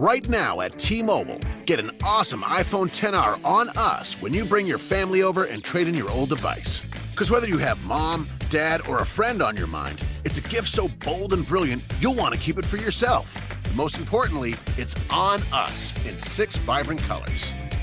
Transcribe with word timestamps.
Right 0.00 0.26
now 0.30 0.62
at 0.62 0.78
T 0.78 1.02
Mobile, 1.02 1.38
get 1.66 1.78
an 1.78 1.90
awesome 2.02 2.40
iPhone 2.40 2.88
10R 2.88 3.44
on 3.44 3.68
us 3.76 4.14
when 4.22 4.32
you 4.32 4.46
bring 4.46 4.66
your 4.66 4.78
family 4.78 5.22
over 5.22 5.44
and 5.44 5.62
trade 5.62 5.88
in 5.88 5.94
your 5.94 6.10
old 6.10 6.30
device. 6.30 6.80
Because 7.10 7.30
whether 7.30 7.46
you 7.46 7.58
have 7.58 7.84
mom, 7.84 8.26
dad, 8.48 8.80
or 8.88 9.00
a 9.00 9.04
friend 9.04 9.42
on 9.42 9.58
your 9.58 9.66
mind, 9.66 10.02
it's 10.24 10.38
a 10.38 10.40
gift 10.40 10.68
so 10.68 10.88
bold 11.04 11.34
and 11.34 11.44
brilliant, 11.44 11.82
you'll 12.00 12.14
want 12.14 12.32
to 12.32 12.40
keep 12.40 12.56
it 12.56 12.64
for 12.64 12.78
yourself. 12.78 13.36
And 13.66 13.76
Most 13.76 13.98
importantly, 13.98 14.54
it's 14.78 14.94
on 15.10 15.42
us 15.52 15.92
in 16.06 16.16
six 16.16 16.56
vibrant 16.56 17.02
colors. 17.02 17.54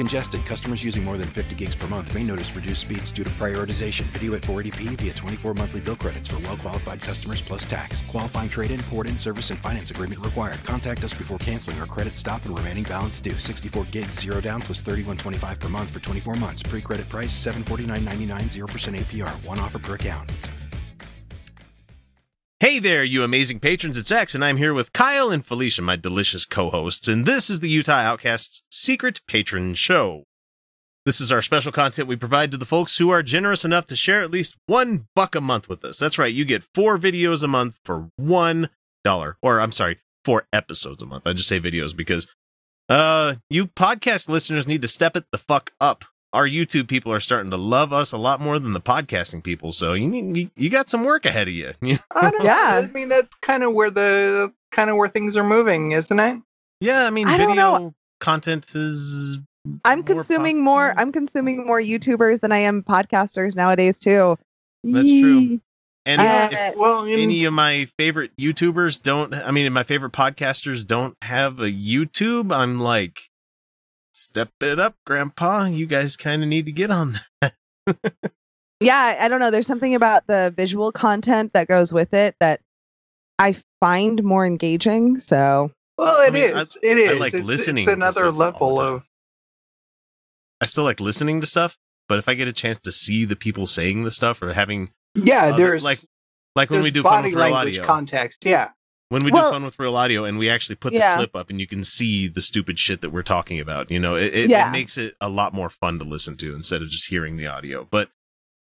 Congested, 0.00 0.42
customers 0.46 0.82
using 0.82 1.04
more 1.04 1.18
than 1.18 1.28
50 1.28 1.54
gigs 1.56 1.76
per 1.76 1.86
month 1.86 2.14
may 2.14 2.22
notice 2.22 2.56
reduced 2.56 2.80
speeds 2.80 3.12
due 3.12 3.22
to 3.22 3.28
prioritization. 3.32 4.04
Video 4.04 4.32
at 4.32 4.40
480p 4.40 4.98
via 4.98 5.12
24 5.12 5.52
monthly 5.52 5.80
bill 5.80 5.94
credits 5.94 6.26
for 6.26 6.38
well 6.38 6.56
qualified 6.56 7.02
customers 7.02 7.42
plus 7.42 7.66
tax. 7.66 8.00
Qualifying 8.08 8.48
trade 8.48 8.70
in, 8.70 8.80
port 8.84 9.06
in, 9.06 9.18
service, 9.18 9.50
and 9.50 9.58
finance 9.58 9.90
agreement 9.90 10.24
required. 10.24 10.64
Contact 10.64 11.04
us 11.04 11.12
before 11.12 11.36
canceling 11.36 11.78
or 11.78 11.84
credit 11.84 12.18
stop 12.18 12.42
and 12.46 12.56
remaining 12.56 12.84
balance 12.84 13.20
due. 13.20 13.38
64 13.38 13.84
gigs, 13.90 14.18
zero 14.18 14.40
down 14.40 14.62
plus 14.62 14.80
31.25 14.80 15.60
per 15.60 15.68
month 15.68 15.90
for 15.90 16.00
24 16.00 16.34
months. 16.36 16.62
Pre 16.62 16.80
credit 16.80 17.06
price 17.10 17.38
749.99, 17.46 18.26
0% 18.50 18.98
APR. 18.98 19.44
One 19.44 19.58
offer 19.58 19.78
per 19.78 19.96
account. 19.96 20.30
Hey 22.60 22.78
there, 22.78 23.02
you 23.02 23.24
amazing 23.24 23.58
patrons. 23.60 23.96
It's 23.96 24.12
X, 24.12 24.34
and 24.34 24.44
I'm 24.44 24.58
here 24.58 24.74
with 24.74 24.92
Kyle 24.92 25.30
and 25.30 25.42
Felicia, 25.42 25.80
my 25.80 25.96
delicious 25.96 26.44
co 26.44 26.68
hosts, 26.68 27.08
and 27.08 27.24
this 27.24 27.48
is 27.48 27.60
the 27.60 27.70
Utah 27.70 27.92
Outcasts 28.02 28.64
Secret 28.70 29.22
Patron 29.26 29.72
Show. 29.72 30.24
This 31.06 31.22
is 31.22 31.32
our 31.32 31.40
special 31.40 31.72
content 31.72 32.06
we 32.06 32.16
provide 32.16 32.50
to 32.50 32.58
the 32.58 32.66
folks 32.66 32.98
who 32.98 33.08
are 33.08 33.22
generous 33.22 33.64
enough 33.64 33.86
to 33.86 33.96
share 33.96 34.20
at 34.20 34.30
least 34.30 34.58
one 34.66 35.06
buck 35.16 35.34
a 35.34 35.40
month 35.40 35.70
with 35.70 35.82
us. 35.86 35.98
That's 35.98 36.18
right, 36.18 36.34
you 36.34 36.44
get 36.44 36.68
four 36.74 36.98
videos 36.98 37.42
a 37.42 37.48
month 37.48 37.80
for 37.82 38.10
one 38.16 38.68
dollar. 39.04 39.38
Or, 39.40 39.58
I'm 39.58 39.72
sorry, 39.72 40.00
four 40.26 40.46
episodes 40.52 41.00
a 41.00 41.06
month. 41.06 41.26
I 41.26 41.32
just 41.32 41.48
say 41.48 41.60
videos 41.60 41.96
because 41.96 42.28
uh 42.90 43.36
you 43.48 43.68
podcast 43.68 44.28
listeners 44.28 44.66
need 44.66 44.82
to 44.82 44.88
step 44.88 45.16
it 45.16 45.24
the 45.32 45.38
fuck 45.38 45.72
up 45.80 46.04
our 46.32 46.46
YouTube 46.46 46.88
people 46.88 47.12
are 47.12 47.20
starting 47.20 47.50
to 47.50 47.56
love 47.56 47.92
us 47.92 48.12
a 48.12 48.18
lot 48.18 48.40
more 48.40 48.58
than 48.58 48.72
the 48.72 48.80
podcasting 48.80 49.42
people. 49.42 49.72
So 49.72 49.94
you 49.94 50.06
need 50.06 50.36
you, 50.36 50.50
you 50.56 50.70
got 50.70 50.88
some 50.88 51.04
work 51.04 51.26
ahead 51.26 51.48
of 51.48 51.54
you. 51.54 51.72
I 52.10 52.30
don't 52.30 52.44
yeah. 52.44 52.80
I 52.82 52.86
mean 52.86 53.08
that's 53.08 53.34
kind 53.36 53.62
of 53.62 53.72
where 53.72 53.90
the 53.90 54.52
kind 54.70 54.90
of 54.90 54.96
where 54.96 55.08
things 55.08 55.36
are 55.36 55.44
moving, 55.44 55.92
isn't 55.92 56.20
it? 56.20 56.40
Yeah, 56.80 57.06
I 57.06 57.10
mean 57.10 57.26
I 57.26 57.36
video 57.36 57.94
content 58.20 58.74
is 58.74 59.38
I'm 59.84 60.02
consuming 60.02 60.58
pop- 60.58 60.64
more 60.64 60.94
I'm 60.96 61.12
consuming 61.12 61.66
more 61.66 61.80
YouTubers 61.80 62.40
than 62.40 62.52
I 62.52 62.58
am 62.58 62.82
podcasters 62.82 63.56
nowadays 63.56 63.98
too. 63.98 64.38
That's 64.84 65.06
Yee. 65.06 65.22
true. 65.22 65.60
And 66.06 66.20
uh, 66.20 66.48
if 66.50 66.76
well, 66.76 67.04
in... 67.04 67.20
any 67.20 67.44
of 67.44 67.52
my 67.52 67.86
favorite 67.98 68.32
YouTubers 68.36 69.02
don't 69.02 69.34
I 69.34 69.50
mean 69.50 69.70
my 69.72 69.82
favorite 69.82 70.12
podcasters 70.12 70.86
don't 70.86 71.16
have 71.22 71.58
a 71.58 71.70
YouTube, 71.70 72.54
I'm 72.54 72.78
like 72.78 73.29
step 74.12 74.50
it 74.60 74.78
up, 74.78 74.96
Grandpa. 75.06 75.66
You 75.66 75.86
guys 75.86 76.16
kind 76.16 76.42
of 76.42 76.48
need 76.48 76.66
to 76.66 76.72
get 76.72 76.90
on 76.90 77.18
that. 77.40 77.54
yeah, 78.80 79.16
I 79.20 79.28
don't 79.28 79.40
know. 79.40 79.50
There's 79.50 79.66
something 79.66 79.94
about 79.94 80.26
the 80.26 80.52
visual 80.56 80.92
content 80.92 81.52
that 81.52 81.68
goes 81.68 81.92
with 81.92 82.14
it 82.14 82.34
that 82.40 82.60
I 83.38 83.56
find 83.80 84.22
more 84.22 84.46
engaging. 84.46 85.18
So, 85.18 85.72
well, 85.98 86.20
it 86.22 86.28
I 86.28 86.30
mean, 86.30 86.56
is. 86.56 86.76
I, 86.82 86.86
it 86.86 86.98
is. 86.98 87.10
I 87.10 87.12
like 87.14 87.34
it's, 87.34 87.44
listening. 87.44 87.84
It's 87.84 87.92
another 87.92 88.30
level 88.30 88.80
of. 88.80 89.04
I 90.60 90.66
still 90.66 90.84
like 90.84 91.00
listening 91.00 91.40
to 91.40 91.46
stuff, 91.46 91.76
but 92.08 92.18
if 92.18 92.28
I 92.28 92.34
get 92.34 92.48
a 92.48 92.52
chance 92.52 92.78
to 92.80 92.92
see 92.92 93.24
the 93.24 93.36
people 93.36 93.66
saying 93.66 94.04
the 94.04 94.10
stuff 94.10 94.42
or 94.42 94.52
having, 94.52 94.90
yeah, 95.14 95.46
other, 95.46 95.56
there's 95.56 95.82
like 95.82 96.00
like 96.54 96.68
when 96.68 96.82
we 96.82 96.90
do 96.90 97.02
body 97.02 97.30
language 97.30 97.78
audio. 97.78 97.86
context. 97.86 98.44
Yeah, 98.44 98.70
when 99.10 99.22
we 99.24 99.30
Well- 99.30 99.44
do 99.44 99.50
fun 99.50 99.64
with 99.64 99.78
real 99.78 99.96
audio 99.96 100.24
and 100.24 100.38
we 100.38 100.48
actually 100.48 100.76
put 100.76 100.92
Yeah. 100.94 101.12
the 101.16 101.18
clip 101.24 101.36
up 101.36 101.50
and 101.50 101.60
you 101.60 101.66
can 101.66 101.84
see 101.84 102.26
the 102.28 102.40
stupid 102.40 102.78
shit 102.78 103.02
that 103.02 103.10
we're 103.10 103.22
talking 103.22 103.60
about, 103.60 103.90
you 103.90 104.00
know, 104.00 104.16
it, 104.16 104.32
it, 104.34 104.50
Yeah. 104.50 104.68
it 104.68 104.72
makes 104.72 104.96
it 104.96 105.16
a 105.20 105.28
lot 105.28 105.52
more 105.52 105.68
fun 105.68 105.98
to 105.98 106.04
listen 106.04 106.36
to 106.38 106.54
instead 106.54 106.80
of 106.82 106.88
just 106.88 107.08
hearing 107.08 107.36
the 107.36 107.46
audio. 107.46 107.86
But 107.90 108.10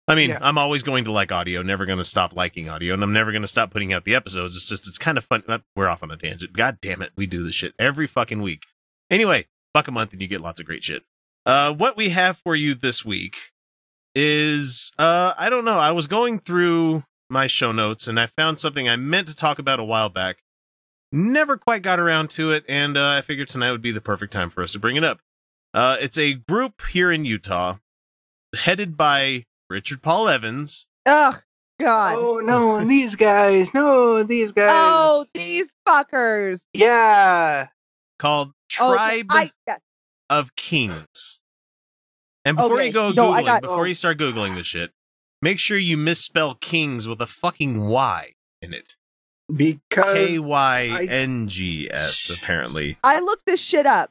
I 0.06 0.16
mean, 0.16 0.32
Yeah. 0.32 0.40
I'm 0.42 0.58
always 0.58 0.84
going 0.84 1.06
to 1.06 1.14
like 1.14 1.32
audio, 1.32 1.62
never 1.62 1.86
going 1.86 1.98
to 1.98 2.04
stop 2.04 2.36
liking 2.36 2.68
audio, 2.68 2.94
and 2.94 3.02
I'm 3.02 3.14
never 3.14 3.32
going 3.32 3.42
to 3.44 3.48
stop 3.48 3.72
putting 3.72 3.94
out 3.94 4.04
the 4.04 4.16
episodes. 4.16 4.54
It's 4.58 4.66
just, 4.66 4.86
it's 4.86 4.98
kind 4.98 5.18
of 5.18 5.24
fun. 5.24 5.44
uh, 5.48 5.60
We're 5.78 5.88
off 5.88 6.04
on 6.04 6.12
a 6.12 6.18
tangent. 6.18 6.52
God 6.52 6.80
damn 6.82 7.02
it. 7.02 7.14
We 7.16 7.26
do 7.26 7.42
this 7.42 7.56
shit 7.56 7.74
every 7.80 8.06
fucking 8.06 8.42
week. 8.42 8.66
Anyway, 9.10 9.48
buck 9.74 9.88
a 9.88 9.92
month 9.92 10.12
and 10.12 10.22
you 10.22 10.28
get 10.28 10.42
lots 10.42 10.60
of 10.60 10.66
great 10.66 10.84
shit. 10.84 11.04
Uh, 11.46 11.72
what 11.72 11.96
we 11.96 12.10
have 12.10 12.38
for 12.38 12.54
you 12.54 12.76
this 12.76 13.06
week 13.06 13.54
is, 14.14 14.92
uh, 15.00 15.34
I 15.38 15.50
don't 15.50 15.66
know. 15.66 15.78
I 15.80 15.92
was 15.92 16.08
going 16.08 16.40
through 16.40 17.04
my 17.34 17.48
show 17.48 17.72
notes 17.74 18.08
and 18.08 18.18
I 18.20 18.28
found 18.28 18.60
something 18.60 18.88
I 18.88 18.96
meant 18.96 19.28
to 19.28 19.36
talk 19.36 19.60
about 19.60 19.80
a 19.80 19.84
while 19.84 20.08
back 20.10 20.42
never 21.12 21.58
quite 21.58 21.82
got 21.84 22.00
around 22.00 22.30
to 22.32 22.50
it, 22.52 22.64
and 22.68 22.98
uh, 22.98 23.10
I 23.10 23.22
figured 23.22 23.48
tonight 23.48 23.72
would 23.72 23.82
be 23.84 23.92
the 23.92 24.02
perfect 24.02 24.34
time 24.34 24.50
for 24.50 24.64
us 24.64 24.72
to 24.72 24.80
bring 24.80 24.96
it 24.96 25.04
up. 25.04 25.20
Uh, 25.74 25.98
it's 26.02 26.18
a 26.18 26.34
group 26.34 26.82
here 26.90 27.12
in 27.12 27.24
Utah, 27.26 27.76
headed 28.58 28.98
by 28.98 29.46
Richard 29.70 30.02
Paul 30.02 30.28
Evans. 30.30 30.88
ugh, 31.06 31.40
God. 31.80 32.16
Oh 32.18 32.40
no, 32.44 32.84
these 32.88 33.16
guys! 33.16 33.74
No, 33.76 34.24
these 34.24 34.52
guys! 34.52 34.72
Oh, 34.74 35.26
these 35.36 35.70
fuckers. 35.88 36.64
yeah. 36.74 37.68
Called 38.20 38.54
Oh, 38.80 38.96
Tribe 38.96 39.28
I, 39.30 39.52
yes. 39.68 39.80
of 40.32 40.56
Kings. 40.56 41.42
And 42.46 42.58
before 42.58 42.74
Okay, 42.78 42.88
you 42.88 42.94
go 42.94 43.12
googling, 43.14 43.34
I 43.36 43.44
got- 43.44 43.62
before 43.62 43.86
you 43.88 43.94
start 43.96 44.18
googling 44.18 44.56
this 44.56 44.66
shit, 44.66 44.92
make 45.44 45.60
sure 45.60 45.78
you 45.78 45.98
misspell 45.98 46.56
Kings 46.56 47.08
with 47.08 47.22
a 47.22 47.28
fucking 47.28 47.82
Y 47.86 48.32
in 48.62 48.74
it. 48.74 48.96
Because 49.54 50.16
K 50.16 50.40
Y 50.40 51.08
N 51.10 51.48
G 51.50 51.92
S. 51.92 52.30
Apparently, 52.30 52.98
I 53.04 53.20
looked 53.20 53.46
this 53.46 53.62
shit 53.62 53.86
up. 53.86 54.10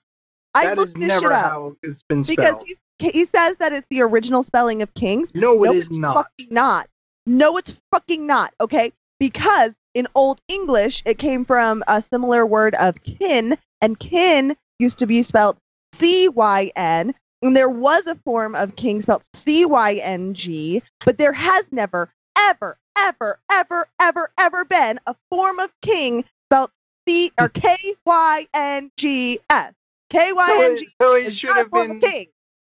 I 0.55 0.67
that 0.67 0.77
looked 0.77 0.91
is 0.91 0.95
this 0.95 1.09
never 1.09 1.21
shit 1.21 1.33
up 1.33 1.51
how 1.51 1.77
it's 1.83 2.03
been 2.03 2.23
because 2.23 2.61
spelled. 2.61 2.65
he's, 2.67 3.13
he 3.13 3.25
says 3.25 3.57
that 3.57 3.73
it's 3.73 3.87
the 3.89 4.03
original 4.03 4.43
spelling 4.43 4.83
of 4.83 4.93
kings. 4.93 5.31
No, 5.35 5.65
it 5.65 5.69
no, 5.69 5.73
is 5.73 5.87
it's 5.87 5.97
not. 5.97 6.15
fucking 6.15 6.55
not. 6.55 6.87
No, 7.27 7.57
it's 7.57 7.81
fucking 7.91 8.27
not. 8.27 8.53
Okay, 8.61 8.93
because 9.19 9.75
in 9.95 10.07
Old 10.15 10.41
English 10.49 11.03
it 11.07 11.19
came 11.19 11.47
from 11.47 11.83
a 11.89 12.03
similar 12.03 12.45
word 12.45 12.75
of 12.75 13.03
kin, 13.05 13.57
and 13.81 13.99
kin 13.99 14.55
used 14.79 14.99
to 14.99 15.07
be 15.07 15.23
spelled 15.23 15.59
C 15.95 16.29
Y 16.29 16.71
N, 16.77 17.15
and 17.43 17.57
there 17.57 17.69
was 17.69 18.07
a 18.07 18.15
form 18.25 18.55
of 18.55 18.77
king 18.77 19.01
spelled 19.01 19.25
C 19.35 19.65
Y 19.65 19.95
N 19.95 20.35
G, 20.35 20.83
but 21.05 21.19
there 21.19 21.33
has 21.33 21.71
never, 21.73 22.13
ever, 22.39 22.79
ever, 22.99 23.39
ever, 23.51 23.89
ever, 24.01 24.31
ever 24.39 24.65
been 24.65 24.99
a 25.07 25.15
form 25.31 25.59
of 25.59 25.73
king 25.83 26.25
spelled 26.49 26.71
C 27.09 27.33
or 27.39 27.49
K 27.55 27.77
Y 28.07 28.47
N 28.55 28.91
G 28.97 29.41
S. 29.51 29.73
K 30.11 30.33
Y 30.33 30.47
So 30.47 30.63
it, 30.63 30.93
so 31.01 31.15
it 31.15 31.27
is 31.29 31.39
should 31.39 31.57
have 31.57 31.71
been. 31.71 32.01
king. 32.01 32.27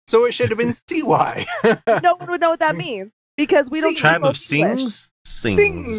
So 0.07 0.25
it 0.25 0.33
should 0.33 0.49
have 0.49 0.59
been 0.59 0.75
CY. 0.89 1.47
No 2.03 2.17
one 2.17 2.31
would 2.31 2.41
know 2.41 2.51
what 2.51 2.61
that 2.61 2.77
means 2.79 3.13
because 3.37 3.69
we 3.71 3.81
don't. 3.81 3.93
speak 3.93 4.01
Tribe 4.01 4.25
of 4.25 4.29
Old 4.29 4.53
English. 4.53 4.81
Sings? 4.81 5.11
Sings. 5.25 5.99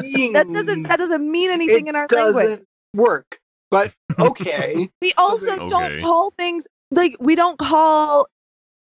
Sings. 0.00 0.32
That 0.32 0.46
doesn't 0.52 0.82
that 0.84 0.98
doesn't 0.98 1.30
mean 1.30 1.50
anything 1.50 1.86
it 1.86 1.90
in 1.90 1.96
our 1.96 2.06
doesn't 2.06 2.34
language. 2.34 2.66
work. 2.94 3.38
But 3.70 3.92
okay. 4.18 4.88
We 5.02 5.12
also 5.18 5.52
Okay. 5.52 5.68
don't 5.68 6.02
call 6.02 6.30
things 6.32 6.66
like 6.94 7.16
we 7.20 7.34
don't 7.34 7.58
call, 7.58 8.26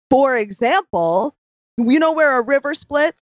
for 0.09 0.35
example, 0.35 1.35
you 1.77 1.99
know 1.99 2.13
where 2.13 2.37
a 2.37 2.41
river 2.41 2.73
splits, 2.73 3.21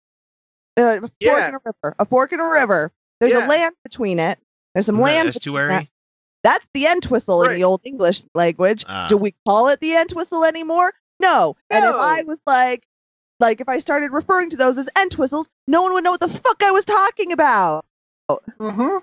uh, 0.78 0.98
a 0.98 1.00
fork 1.00 1.12
Yeah. 1.20 1.48
in 1.48 1.54
a 1.54 1.60
river, 1.64 1.94
a 1.98 2.04
fork 2.04 2.32
in 2.32 2.40
a 2.40 2.48
river. 2.48 2.92
There's 3.20 3.32
Yeah. 3.32 3.46
a 3.46 3.48
land 3.48 3.74
between 3.82 4.18
it. 4.18 4.38
There's 4.74 4.86
some 4.86 5.00
land. 5.00 5.28
estuary. 5.28 5.90
That's 6.44 6.66
the 6.72 6.86
entwistle 6.86 7.42
in 7.42 7.48
Right. 7.50 7.56
the 7.56 7.64
old 7.64 7.80
English 7.84 8.22
language. 8.34 8.84
Ah. 8.88 9.06
Do 9.08 9.16
we 9.16 9.34
call 9.46 9.68
it 9.68 9.80
the 9.80 9.94
entwistle 9.96 10.44
anymore? 10.44 10.92
No. 11.20 11.56
no 11.70 11.76
And 11.76 11.84
if 11.84 11.94
I 11.96 12.22
was 12.22 12.40
like, 12.46 12.86
like 13.40 13.60
if 13.60 13.68
I 13.68 13.78
started 13.78 14.12
referring 14.12 14.50
to 14.50 14.56
those 14.56 14.78
as 14.78 14.88
entwistles, 14.96 15.48
no 15.66 15.82
one 15.82 15.92
would 15.94 16.04
know 16.04 16.12
what 16.12 16.20
the 16.20 16.28
fuck 16.28 16.62
I 16.62 16.70
was 16.70 16.84
talking 16.84 17.32
about. 17.32 17.84
Mhm. 18.30 19.02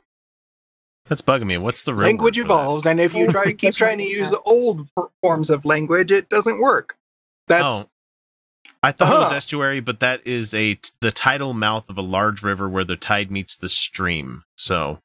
That's 1.07 1.21
bugging 1.21 1.45
me. 1.45 1.57
What's 1.57 1.83
the 1.83 1.93
real 1.93 2.07
Language 2.07 2.37
word 2.39 2.43
for 2.43 2.47
that? 2.47 2.53
evolves, 2.61 2.85
and 2.87 2.99
if 2.99 3.13
you 3.13 3.27
try 3.27 3.45
to 3.45 3.53
keep 3.53 3.75
trying 3.75 3.99
to 3.99 4.03
use 4.03 4.31
the 4.31 4.41
old 4.41 4.87
forms 5.21 5.49
of 5.49 5.63
language, 5.65 6.11
it 6.11 6.29
doesn't 6.29 6.59
work. 6.59 6.97
That's 7.47 7.63
Oh. 7.63 7.85
I 8.81 8.91
thought 8.91 9.13
it 9.15 9.19
was 9.19 9.27
Uh-huh. 9.27 9.35
estuary, 9.37 9.79
but 9.79 9.99
that 9.99 10.25
is 10.27 10.53
a 10.53 10.75
t- 10.75 10.89
the 11.01 11.11
tidal 11.11 11.53
mouth 11.53 11.89
of 11.89 11.97
a 11.97 12.01
large 12.03 12.43
river 12.43 12.67
where 12.69 12.83
the 12.83 12.95
tide 12.97 13.31
meets 13.31 13.55
the 13.57 13.69
stream. 13.69 14.43
So, 14.57 14.99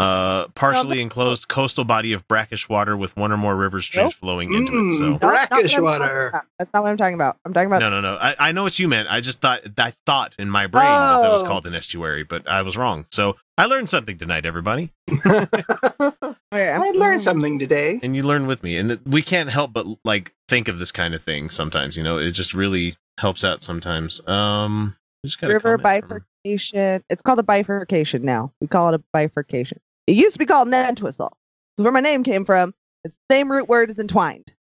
Uh, 0.00 0.48
partially 0.54 1.00
enclosed 1.02 1.48
coastal 1.48 1.84
body 1.84 2.12
of 2.14 2.26
brackish 2.26 2.68
water 2.68 2.96
with 2.96 3.14
one 3.16 3.30
or 3.32 3.36
more 3.36 3.54
river 3.54 3.80
streams 3.82 4.14
flowing 4.14 4.54
into 4.54 4.72
it. 4.72 4.92
So 4.94 5.02
Mm. 5.04 5.20
No, 5.22 5.28
that's 5.28 5.48
Brackish 5.48 5.78
water. 5.78 6.42
That's 6.58 6.70
not 6.72 6.82
what 6.82 6.90
I'm 6.90 6.96
talking 6.96 7.14
about. 7.14 7.36
I'm 7.44 7.52
talking 7.52 7.66
about 7.66 7.80
no, 7.80 7.90
no, 7.90 8.00
no. 8.00 8.14
I, 8.14 8.34
I 8.38 8.52
know 8.52 8.62
what 8.62 8.78
you 8.78 8.88
meant. 8.88 9.08
I 9.10 9.20
just 9.20 9.40
thought 9.40 9.60
I 9.78 9.92
thought 10.06 10.34
in 10.38 10.48
my 10.48 10.66
brain 10.68 10.84
that, 10.86 11.22
that 11.22 11.32
was 11.32 11.42
Oh. 11.42 11.46
called 11.46 11.66
an 11.66 11.74
estuary, 11.74 12.22
but 12.22 12.48
I 12.48 12.62
was 12.62 12.76
wrong. 12.78 13.04
So 13.12 13.36
I 13.58 13.66
learned 13.66 13.90
something 13.90 14.16
tonight, 14.16 14.46
everybody, 14.46 14.90
I'm- 15.24 16.94
learned 16.94 17.22
something 17.22 17.58
today. 17.58 18.00
and 18.02 18.16
you 18.16 18.22
learned 18.22 18.46
with 18.46 18.62
me. 18.62 18.76
And 18.78 18.98
we 19.06 19.22
can't 19.22 19.50
help 19.50 19.72
but 19.72 19.86
like 20.04 20.32
think 20.48 20.68
of 20.68 20.78
this 20.78 20.92
kind 20.92 21.14
of 21.14 21.22
thing 21.22 21.50
sometimes. 21.50 21.96
You 21.96 22.02
know, 22.04 22.18
it 22.18 22.32
just 22.32 22.54
really 22.54 22.96
helps 23.18 23.44
out 23.44 23.62
sometimes. 23.62 24.26
Um, 24.26 24.96
I 25.24 25.26
just 25.28 25.42
a 25.42 25.48
river 25.48 25.76
comment 25.78 26.04
from- 26.08 26.24
bifurcation. 26.44 27.04
It's 27.10 27.22
called 27.22 27.38
a 27.38 27.42
bifurcation 27.42 28.22
now. 28.24 28.52
We 28.60 28.66
call 28.66 28.88
it 28.88 28.94
a 28.94 29.02
bifurcation. 29.12 29.78
It 30.06 30.12
used 30.12 30.34
to 30.34 30.38
be 30.38 30.46
called 30.46 30.68
Nantwistle. 30.68 31.30
So 31.76 31.84
where 31.84 31.92
my 31.92 32.00
name 32.00 32.24
came 32.24 32.44
from, 32.44 32.74
it's 33.04 33.16
the 33.28 33.34
same 33.34 33.50
root 33.50 33.68
word 33.68 33.90
as 33.90 33.98
entwined. 33.98 34.52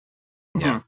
Yeah. 0.58 0.82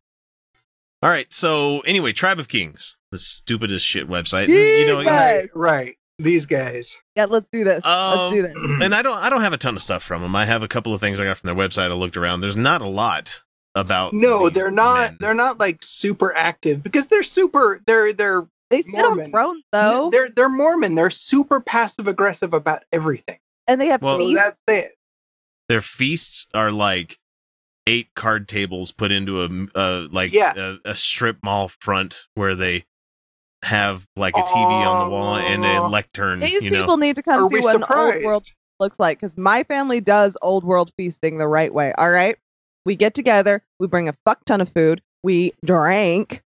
All 1.04 1.10
right. 1.10 1.32
So 1.34 1.80
anyway, 1.82 2.14
Tribe 2.14 2.40
of 2.40 2.48
Kings, 2.48 2.96
the 3.12 3.18
stupidest 3.18 3.86
shit 3.86 4.08
website. 4.08 4.46
And, 4.46 4.54
you 4.54 4.88
know, 4.88 5.02
Jesus. 5.02 5.14
it's- 5.14 5.32
Right, 5.42 5.50
right. 5.56 5.96
These 6.20 6.46
guys. 6.46 6.98
Yeah, 7.16 7.26
let's 7.26 7.48
do 7.52 7.64
this. 7.64 7.84
Um, 7.84 8.20
let's 8.20 8.34
do 8.34 8.42
this. 8.44 8.54
and 8.84 8.94
I 8.94 9.02
don't 9.02 9.18
I 9.18 9.30
don't 9.30 9.42
have 9.42 9.54
a 9.54 9.58
ton 9.58 9.76
of 9.76 9.82
stuff 9.82 10.04
from 10.04 10.22
them. 10.22 10.36
I 10.36 10.46
have 10.46 10.62
a 10.62 10.68
couple 10.68 10.94
of 10.94 11.02
things 11.02 11.20
I 11.20 11.24
got 11.24 11.38
from 11.40 11.48
their 11.48 11.56
website. 11.56 11.90
I 11.90 11.94
looked 11.96 12.16
around. 12.16 12.42
There's 12.42 12.56
not 12.58 12.82
a 12.84 12.88
lot 12.88 13.42
about. 13.74 14.14
No, 14.14 14.48
they're 14.52 14.70
not. 14.70 15.12
men. 15.12 15.18
They're 15.20 15.34
not 15.34 15.60
like 15.60 15.80
super 15.82 16.32
active 16.36 16.84
because 16.84 17.08
they're 17.08 17.24
super. 17.24 17.82
They're 17.88 18.14
they're 18.14 18.46
They 18.70 18.84
sit 18.84 18.92
Mormon. 18.92 19.26
on 19.26 19.32
thrones 19.32 19.64
though, 19.72 20.10
they're 20.12 20.30
they're 20.30 20.50
Mormon. 20.50 20.94
They're 20.94 21.10
super 21.10 21.60
passive 21.60 22.08
aggressive 22.08 22.54
about 22.54 22.84
everything. 22.92 23.40
And 23.72 23.80
they 23.82 23.88
have 23.88 24.02
Well, 24.02 24.20
So 24.20 24.26
feasts. 24.28 24.36
that's 24.36 24.58
it. 24.68 24.92
Their 25.70 25.82
feasts 25.82 26.48
are 26.54 26.72
like 26.72 27.18
eight 27.88 28.10
card 28.16 28.48
tables 28.48 28.92
put 28.92 29.12
into 29.12 29.42
a 29.42 29.50
uh, 29.78 30.08
like 30.12 30.34
Yeah. 30.34 30.54
a, 30.56 30.78
a 30.86 30.96
strip 30.96 31.38
mall 31.44 31.70
front 31.80 32.28
where 32.36 32.56
they 32.56 32.86
have 33.64 34.06
like 34.16 34.38
a 34.38 34.42
TV 34.42 34.86
on 34.86 35.00
the 35.06 35.10
wall 35.12 35.36
and 35.36 35.64
a 35.66 35.88
lectern. 35.88 36.40
These 36.42 36.64
you 36.64 36.72
know, 36.72 36.78
people 36.82 36.98
need 36.98 37.16
to 37.16 37.24
come 37.24 37.44
Are 37.46 37.50
see 37.50 37.56
we 37.56 37.62
what 37.62 37.76
an 37.76 37.86
old 37.90 38.24
world 38.24 38.46
looks 38.80 39.00
like 39.00 39.20
because 39.20 39.38
my 39.38 39.64
family 39.64 40.02
does 40.02 40.36
old 40.42 40.64
world 40.64 40.92
feasting 40.98 41.38
the 41.38 41.48
right 41.48 41.74
way. 41.74 41.94
All 41.98 42.10
right, 42.10 42.36
we 42.86 42.96
get 42.96 43.14
together, 43.14 43.64
we 43.80 43.88
bring 43.88 44.10
a 44.10 44.14
fuck 44.26 44.44
ton 44.46 44.60
of 44.62 44.70
food, 44.70 45.02
we 45.24 45.54
drink, 45.64 46.42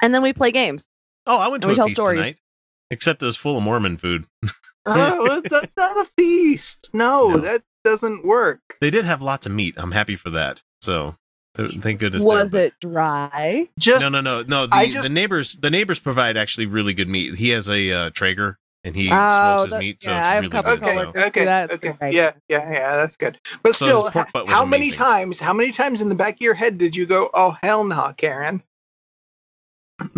and 0.00 0.14
then 0.14 0.22
we 0.22 0.32
play 0.32 0.52
games. 0.52 0.86
oh, 1.26 1.38
I 1.38 1.48
went 1.48 1.62
to 1.62 1.66
and 1.66 1.70
we 1.70 1.74
a 1.74 1.76
tell 1.76 1.88
feast 1.88 2.00
stories. 2.00 2.18
tonight, 2.18 2.36
except 2.92 3.20
it 3.22 3.26
was 3.26 3.36
full 3.36 3.56
of 3.56 3.64
Mormon 3.64 3.96
food. 3.96 4.26
Oh, 4.84 5.40
that's 5.48 5.76
not 5.76 5.96
a 5.96 6.10
feast. 6.18 6.90
No, 6.92 7.28
No. 7.34 7.38
that 7.38 7.62
doesn't 7.84 8.24
work. 8.26 8.58
They 8.80 8.90
did 8.90 9.04
have 9.04 9.22
lots 9.22 9.46
of 9.46 9.52
meat. 9.52 9.74
I'm 9.76 9.92
happy 9.92 10.16
for 10.16 10.30
that. 10.30 10.60
So 10.80 11.14
thank 11.56 12.00
goodness. 12.00 12.24
Was 12.24 12.50
there, 12.50 12.66
it 12.66 12.74
dry? 12.80 13.68
Just 13.78 14.02
no, 14.02 14.08
no, 14.08 14.20
no, 14.20 14.42
no. 14.42 14.66
The, 14.66 14.74
I 14.74 14.90
just- 14.90 15.04
the 15.04 15.08
neighbors, 15.14 15.54
the 15.54 15.70
neighbors 15.70 16.00
provide 16.00 16.36
actually 16.36 16.66
really 16.66 16.94
good 16.94 17.08
meat. 17.08 17.36
He 17.36 17.50
has 17.50 17.70
a 17.70 17.92
uh, 17.92 18.10
Traeger, 18.10 18.58
and 18.82 18.96
he 18.96 19.08
Oh, 19.12 19.58
smokes 19.58 19.62
his 19.62 19.70
that- 19.70 19.78
meat, 19.78 20.02
so 20.02 20.10
yeah, 20.10 20.18
it's 20.18 20.26
I 20.28 20.32
have 20.32 20.38
a 20.38 20.40
really 20.40 20.50
couple 20.50 20.76
good. 20.76 20.82
okay. 20.84 21.20
So. 21.20 21.26
okay, 21.28 21.44
That's 21.44 21.74
okay. 21.74 21.92
great. 21.92 22.14
Yeah, 22.14 22.32
yeah, 22.48 22.72
yeah. 22.72 22.96
That's 22.96 23.16
good. 23.16 23.38
But 23.62 23.76
So 23.76 23.86
still, 23.86 24.02
his 24.06 24.10
pork 24.14 24.32
butt 24.32 24.46
was 24.46 24.52
how 24.54 24.64
many 24.64 24.90
times? 24.90 25.38
How 25.38 25.52
many 25.52 25.70
times 25.70 26.00
in 26.00 26.08
the 26.08 26.16
back 26.16 26.34
of 26.34 26.40
your 26.40 26.54
head 26.54 26.76
did 26.76 26.96
you 26.96 27.06
go? 27.06 27.30
Oh 27.34 27.56
hell 27.62 27.84
no, 27.84 28.12
Karen. 28.16 28.64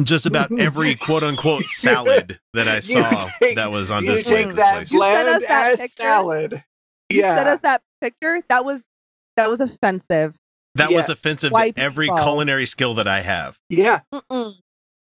Just 0.03 0.27
about 0.27 0.51
every 0.59 0.95
quote 0.95 1.23
unquote 1.23 1.65
salad 1.65 2.39
that 2.55 2.69
I 2.69 2.81
saw 2.81 3.29
take- 3.41 3.57
that 3.57 3.71
was 3.71 3.91
on 3.91 4.05
you 4.05 4.13
display 4.13 4.45
take 4.45 4.47
this 4.49 4.57
that 4.57 4.77
place. 4.77 4.93
You 4.93 5.03
sent 5.03 5.29
us 5.29 5.43
that 5.49 5.79
picture? 5.79 5.89
salad. 5.97 6.65
You 7.11 7.21
Yeah. 7.21 7.37
sent 7.37 7.49
us 7.49 7.61
that 7.61 7.83
picture. 8.01 8.41
That 8.49 8.65
was 8.65 8.85
that 9.37 9.51
was 9.51 9.61
offensive. 9.61 10.37
That 10.77 10.91
Yeah. 10.91 10.97
was 10.97 11.09
offensive 11.09 11.53
White 11.53 11.77
to 11.77 11.83
every 11.83 12.07
people. 12.07 12.19
culinary 12.23 12.67
skill 12.67 12.95
that 12.95 13.07
I 13.09 13.21
have. 13.23 13.59
yeah. 13.69 14.01
Mm-mm. 14.13 14.55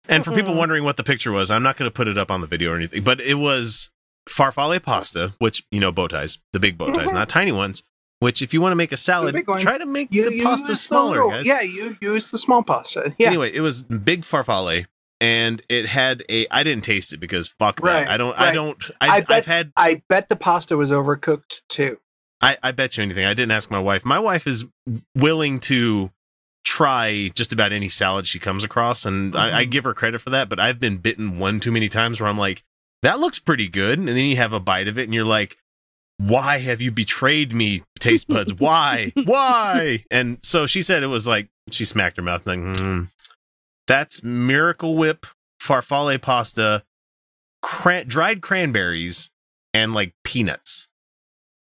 And 0.09 0.23
for 0.25 0.33
people 0.35 0.53
Mm-mm. 0.55 0.59
wondering 0.59 0.85
what 0.85 0.97
the 0.99 1.05
picture 1.05 1.33
was, 1.33 1.51
I'm 1.51 1.63
not 1.63 1.77
going 1.79 1.91
to 1.91 1.95
put 1.95 2.09
it 2.09 2.19
up 2.19 2.31
on 2.31 2.41
the 2.43 2.47
video 2.47 2.73
or 2.73 2.77
anything, 2.77 3.03
but 3.03 3.21
it 3.21 3.35
was 3.35 3.91
farfalle 4.29 4.83
pasta, 4.83 5.33
which, 5.39 5.65
you 5.71 5.81
know, 5.81 5.91
bow 5.93 6.09
ties, 6.09 6.39
the 6.53 6.61
big 6.61 6.77
bow 6.77 6.93
ties, 6.93 7.09
Mhm. 7.11 7.15
not 7.15 7.29
tiny 7.29 7.53
ones, 7.53 7.83
which 8.21 8.43
if 8.43 8.55
you 8.55 8.61
want 8.61 8.73
to 8.73 8.77
make 8.77 8.93
a 8.93 8.97
salad, 8.97 9.35
try 9.61 9.79
to 9.79 9.87
make 9.87 10.09
You 10.13 10.31
the 10.31 10.43
pasta 10.43 10.75
smaller, 10.77 11.29
guys. 11.29 11.47
Yeah, 11.47 11.61
you 11.61 11.97
use 12.01 12.31
the 12.31 12.39
small 12.39 12.63
pasta. 12.63 13.15
Yeah. 13.19 13.29
Anyway, 13.29 13.53
it 13.53 13.61
was 13.61 13.83
big 13.83 14.23
farfalle 14.23 14.87
and 15.21 15.63
it 15.69 15.87
had 15.87 16.25
a 16.29 16.47
I 16.51 16.63
didn't 16.65 16.85
taste 16.85 17.13
it 17.13 17.19
because 17.19 17.49
fuck 17.49 17.81
Right, 17.81 18.05
that. 18.05 18.09
I 18.11 18.17
don't 18.17 18.39
I 18.39 18.53
don't 18.53 18.83
I 19.01 19.09
I, 19.09 19.21
bet- 19.21 19.31
I've 19.31 19.47
had 19.47 19.73
I 19.77 20.03
bet 20.09 20.29
the 20.29 20.37
pasta 20.37 20.77
was 20.77 20.91
overcooked 20.91 21.63
too. 21.69 21.99
I, 22.41 22.57
I 22.63 22.73
bet 22.73 22.97
you 22.97 23.03
anything. 23.03 23.25
I 23.25 23.33
didn't 23.33 23.53
ask 23.53 23.71
my 23.71 23.79
wife. 23.81 24.05
My 24.05 24.19
wife 24.19 24.47
is 24.47 24.65
willing 25.15 25.61
to 25.61 26.11
try 26.65 27.31
just 27.35 27.53
about 27.53 27.73
any 27.73 27.89
salad 27.89 28.27
she 28.27 28.39
comes 28.39 28.65
across, 28.65 29.05
and 29.07 29.37
I, 29.37 29.61
I 29.61 29.67
Mhm. 29.67 29.71
give 29.71 29.85
her 29.85 29.95
credit 29.95 30.21
for 30.21 30.31
that. 30.31 30.49
But 30.49 30.61
I've 30.61 30.81
been 30.81 30.99
bitten 30.99 31.39
one 31.39 31.61
too 31.61 31.73
many 31.73 31.89
times 31.89 32.21
where 32.21 32.29
I'm 32.29 32.39
like, 32.39 32.63
that 33.03 33.19
looks 33.21 33.39
pretty 33.39 33.69
good, 33.69 33.99
and 33.99 34.09
then 34.09 34.17
you 34.17 34.37
have 34.37 34.53
a 34.53 34.61
bite 34.61 34.89
of 34.89 34.99
it, 34.99 35.05
and 35.05 35.15
you're 35.15 35.25
like, 35.25 35.57
why 36.19 36.59
have 36.59 36.81
you 36.81 36.91
betrayed 36.91 37.53
me, 37.53 37.83
taste 37.99 38.29
buds? 38.29 38.55
Why? 38.55 39.13
Why? 39.25 40.05
And 40.11 40.39
so 40.43 40.67
she 40.67 40.81
said 40.83 41.03
it 41.03 41.09
was 41.09 41.27
like 41.27 41.49
she 41.71 41.85
smacked 41.85 42.17
her 42.19 42.23
mouth, 42.23 42.47
like, 42.47 42.59
mm, 42.59 43.11
that's 43.87 44.23
Miracle 44.23 44.97
Whip 44.97 45.27
farfalle 45.61 46.21
pasta, 46.21 46.83
cran- 47.63 48.07
dried 48.07 48.43
cranberries, 48.43 49.31
and 49.73 49.93
like 49.93 50.15
peanuts. 50.25 50.89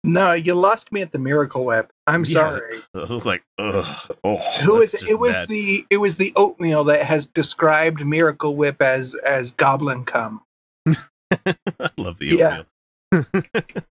No, 0.02 0.32
you 0.32 0.54
lost 0.54 0.90
me 0.92 1.02
at 1.02 1.12
the 1.12 1.18
Miracle 1.18 1.64
Whip. 1.66 1.92
I'm 2.06 2.24
Yeah. 2.24 2.32
sorry. 2.50 2.78
I 2.94 3.12
was 3.12 3.26
like, 3.26 3.42
ugh, 3.58 4.16
oh, 4.24 4.36
Who 4.62 4.80
is 4.80 4.92
that's 4.92 5.04
it? 5.04 5.18
Was 5.18 5.32
bad. 5.32 5.48
the 5.48 5.84
it 5.90 5.98
was 5.98 6.16
the 6.16 6.32
oatmeal 6.36 6.84
that 6.84 7.04
has 7.04 7.26
described 7.26 8.04
Miracle 8.04 8.56
Whip 8.56 8.80
as 8.82 9.14
as 9.16 9.50
goblin 9.52 10.04
cum. 10.04 10.40
I 10.88 11.90
love 11.98 12.18
the 12.18 12.26
Yeah. 12.36 12.62
Oatmeal. 13.12 13.52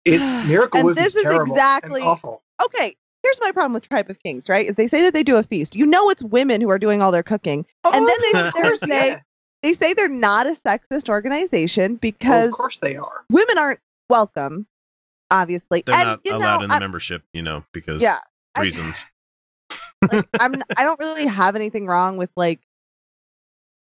It's 0.05 0.47
Miracle 0.47 0.79
And 0.79 0.85
Whip 0.87 0.95
this 0.95 1.07
is 1.07 1.15
is 1.17 1.23
terrible 1.23 1.53
exactly- 1.53 2.01
and 2.01 2.09
awful. 2.09 2.41
Okay, 2.65 2.95
here's 3.23 3.39
my 3.41 3.51
problem 3.51 3.73
with 3.73 3.87
Tribe 3.87 4.09
of 4.09 4.19
Kings. 4.21 4.49
Right? 4.49 4.67
Is 4.67 4.75
they 4.75 4.87
say 4.87 5.01
that 5.01 5.13
they 5.13 5.23
do 5.23 5.35
a 5.37 5.43
feast. 5.43 5.75
You 5.75 5.85
know, 5.85 6.09
it's 6.09 6.21
women 6.23 6.61
who 6.61 6.69
are 6.69 6.79
doing 6.79 7.01
all 7.01 7.11
their 7.11 7.23
cooking. 7.23 7.65
And 7.85 8.07
then 8.07 8.15
they- 8.21 8.31
Oh, 8.39 8.51
they're 8.61 8.75
say- 8.75 9.07
yeah. 9.09 9.19
They 9.63 9.73
say 9.73 9.93
they're 9.93 10.07
not 10.09 10.47
a 10.47 10.55
sexist 10.55 11.07
organization 11.07 11.93
Oh, 11.93 11.99
because 12.01 12.47
of 12.49 12.57
course 12.57 12.77
they 12.77 12.95
are. 12.95 13.25
women 13.29 13.59
aren't 13.59 13.79
welcome. 14.09 14.65
Obviously, 15.29 15.83
They're 15.85 15.93
and 15.95 16.07
not 16.07 16.19
you 16.25 16.35
allowed 16.35 16.57
know, 16.57 16.63
in 16.63 16.69
the 16.69 16.75
I- 16.75 16.79
membership, 16.79 17.21
you 17.31 17.43
know, 17.43 17.63
because 17.71 18.01
yeah, 18.01 18.17
I- 18.55 18.61
reasons. 18.63 19.05
like 20.11 20.27
I'm 20.39 20.55
I 20.77 20.83
don't 20.83 20.99
really 20.99 21.27
have 21.27 21.55
anything 21.55 21.85
wrong 21.85 22.17
with 22.17 22.31
like 22.35 22.59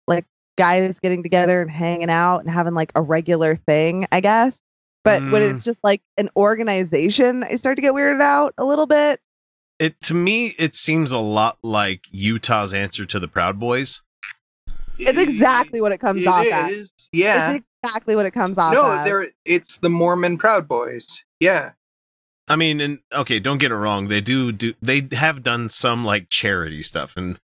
like 0.08 0.25
guys 0.60 1.00
getting 1.00 1.24
together 1.24 1.60
and 1.62 1.72
hanging 1.72 2.12
out 2.12 2.40
and 2.40 2.52
having 2.52 2.75
like 2.75 2.92
a 2.96 3.02
regular 3.02 3.56
thing, 3.56 4.06
I 4.12 4.20
guess. 4.22 4.60
But 5.03 5.21
when 5.31 5.41
Mm. 5.41 5.53
it's 5.53 5.63
just 5.63 5.83
like 5.83 6.01
an 6.17 6.29
organization, 6.36 7.43
I 7.43 7.55
start 7.55 7.75
to 7.77 7.81
get 7.81 7.93
weirded 7.93 8.22
out 8.22 8.53
a 8.57 8.63
little 8.63 8.86
bit. 8.86 9.19
It 9.79 10.00
to 10.03 10.13
me, 10.13 10.55
it 10.57 10.75
seems 10.75 11.12
a 11.12 11.17
lot 11.19 11.57
like 11.63 12.05
Utah's 12.12 12.74
answer 12.74 13.05
to 13.05 13.19
the 13.19 13.27
Proud 13.27 13.60
Boys. 13.60 14.01
It's 15.00 15.17
exactly 15.17 15.81
what 15.81 15.91
it 15.91 15.98
comes 16.00 16.22
It 16.22 16.27
off 16.27 16.45
as. 16.45 16.72
is, 16.72 16.93
Yeah. 17.12 17.53
It's 17.53 17.65
exactly 17.83 18.15
what 18.15 18.25
it 18.25 18.31
comes 18.31 18.57
off 18.57 18.74
No, 18.74 18.89
as. 18.91 19.05
they're 19.05 19.27
it's 19.43 19.77
the 19.77 19.89
Mormon 19.89 20.38
Proud 20.38 20.67
Boys. 20.67 21.24
Yeah. 21.39 21.72
I 22.48 22.55
mean, 22.55 22.79
and 22.79 23.00
okay, 23.13 23.39
don't 23.39 23.57
get 23.57 23.72
it 23.72 23.75
wrong. 23.75 24.07
They 24.10 24.22
do 24.22 24.51
do 24.51 24.74
they 24.81 25.07
have 25.13 25.43
done 25.43 25.67
some 25.69 26.05
like 26.05 26.29
charity 26.29 26.83
stuff, 26.83 27.17
and 27.17 27.38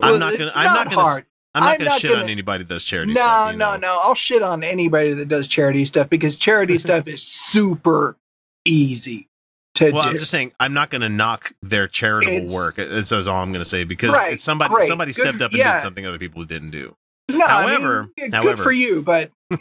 I'm 0.00 0.18
not 0.18 0.32
gonna 0.34 0.46
it's 0.46 0.56
I'm 0.56 0.66
not, 0.66 0.84
gonna 0.90 1.00
hard. 1.00 1.26
I'm 1.54 1.62
not 1.62 1.72
I'm 1.72 1.78
gonna 1.78 1.90
not 1.90 2.00
shit 2.00 2.10
on 2.12 2.18
gonna- 2.20 2.32
anybody 2.32 2.64
that 2.64 2.68
does 2.72 2.84
charity 2.84 3.12
No, 3.12 3.20
stuff. 3.20 3.52
you 3.52 3.58
no, 3.58 3.76
no. 3.76 3.98
I'll 4.02 4.14
shit 4.14 4.42
on 4.42 4.64
anybody 4.64 5.12
that 5.14 5.28
does 5.28 5.46
charity 5.48 5.84
stuff 5.84 6.08
because 6.10 6.36
charity 6.36 6.78
stuff 6.80 7.06
is 7.08 7.22
super 7.22 8.16
easy 8.64 9.28
to 9.76 9.90
Well, 9.92 10.02
do. 10.02 10.08
I'm 10.10 10.18
just 10.18 10.30
saying 10.30 10.52
I'm 10.60 10.72
not 10.74 10.90
going 10.90 11.02
to 11.02 11.08
knock 11.08 11.52
their 11.62 11.86
charitable 11.88 12.32
It's- 12.36 12.52
work. 12.54 12.76
That's 12.76 13.08
that's 13.10 13.26
all 13.26 13.42
I'm 13.42 13.50
going 13.52 13.62
to 13.64 13.68
say 13.68 13.84
because 13.84 14.12
Right, 14.14 14.32
it's 14.34 14.42
somebody 14.44 14.74
great, 14.74 14.88
somebody 14.88 15.12
good- 15.12 15.22
stepped 15.22 15.42
up 15.42 15.50
and 15.52 15.58
yeah. 15.58 15.74
did 15.74 15.82
something 15.82 16.06
other 16.06 16.18
people 16.18 16.44
didn't 16.44 16.70
do. 16.70 16.96
no, 17.30 17.44
I 17.44 17.66
mean, 17.66 17.74
however- 17.80 18.08
yeah, 18.16 18.24
good 18.26 18.34
however- 18.34 18.62
for 18.62 18.72
you, 18.72 19.02
but 19.02 19.30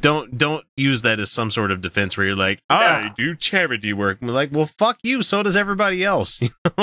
Don't 0.00 0.36
don't 0.36 0.64
use 0.76 1.02
that 1.02 1.20
as 1.20 1.30
some 1.30 1.48
sort 1.50 1.70
of 1.70 1.80
defense 1.80 2.16
where 2.16 2.26
you're 2.26 2.34
like, 2.36 2.60
I 2.68 3.04
No. 3.06 3.14
do 3.16 3.36
charity 3.36 3.92
work. 3.92 4.18
I'm 4.20 4.26
like, 4.28 4.50
well, 4.50 4.66
fuck 4.66 4.98
you. 5.04 5.22
So 5.22 5.44
does 5.44 5.56
everybody 5.56 6.02
else. 6.04 6.40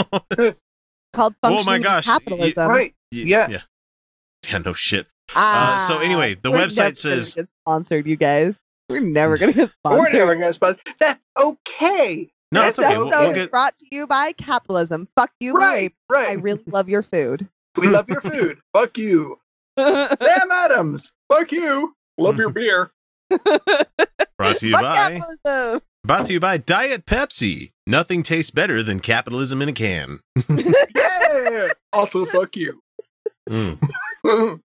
called 1.14 1.36
Oh 1.44 1.64
my 1.64 1.64
functioning 1.64 1.82
gosh, 1.82 2.08
y- 2.08 2.14
capitalism. 2.14 2.70
right. 2.70 2.94
Y- 3.12 3.18
Yeah. 3.26 3.48
yeah, 3.50 3.62
yeah. 4.48 4.58
No 4.60 4.74
shit. 4.74 5.08
Ah, 5.36 5.84
so 5.88 6.00
anyway, 6.00 6.36
the 6.36 6.52
website 6.52 6.98
says- 6.98 7.36
sponsored. 7.64 8.08
You 8.08 8.16
guys, 8.16 8.56
we're 8.90 9.00
never 9.02 9.38
gonna 9.38 9.54
get 9.54 9.72
sponsored. 9.72 10.00
We're 10.14 10.14
never 10.14 10.36
gonna 10.36 10.54
sponsor. 10.54 10.80
That's 11.00 11.20
okay. 11.40 12.32
No, 12.52 12.62
That's 12.62 12.80
it's 12.80 12.88
okay. 12.88 12.96
This 12.96 13.06
We'll, 13.06 13.10
we'll 13.10 13.34
get. 13.36 13.52
brought 13.52 13.78
to 13.78 13.86
you 13.92 14.08
by 14.08 14.32
capitalism. 14.34 15.08
Fuck 15.16 15.32
you, 15.40 15.54
Right, 15.54 15.90
babe. 15.90 15.92
right. 16.10 16.30
I 16.30 16.34
really 16.34 16.64
love 16.66 16.90
your 16.90 17.04
food. 17.04 17.48
we 17.78 17.88
love 17.88 18.10
your 18.10 18.22
food. 18.22 18.58
Fuck 18.74 18.98
you, 18.98 19.40
Sam 19.78 20.52
Adams. 20.52 21.12
Fuck 21.32 21.52
you. 21.52 21.96
Love 22.18 22.40
your 22.40 22.50
beer. 22.50 22.92
Brought 23.30 24.58
to 24.58 24.68
you 24.68 24.74
Fuck 24.74 24.82
by 24.82 24.96
capitalism. 24.96 25.82
Brought 26.04 26.26
to 26.26 26.34
you 26.34 26.40
by 26.40 26.58
Diet 26.58 27.06
Pepsi. 27.06 27.72
Nothing 27.86 28.24
tastes 28.24 28.50
better 28.52 28.82
than 28.82 29.00
capitalism 29.00 29.62
in 29.62 29.70
a 29.70 29.74
can. 29.74 30.20
yeah. 30.50 31.68
Also, 31.94 32.26
fuck 32.26 32.56
you. 32.56 32.82
Mm. 33.50 33.80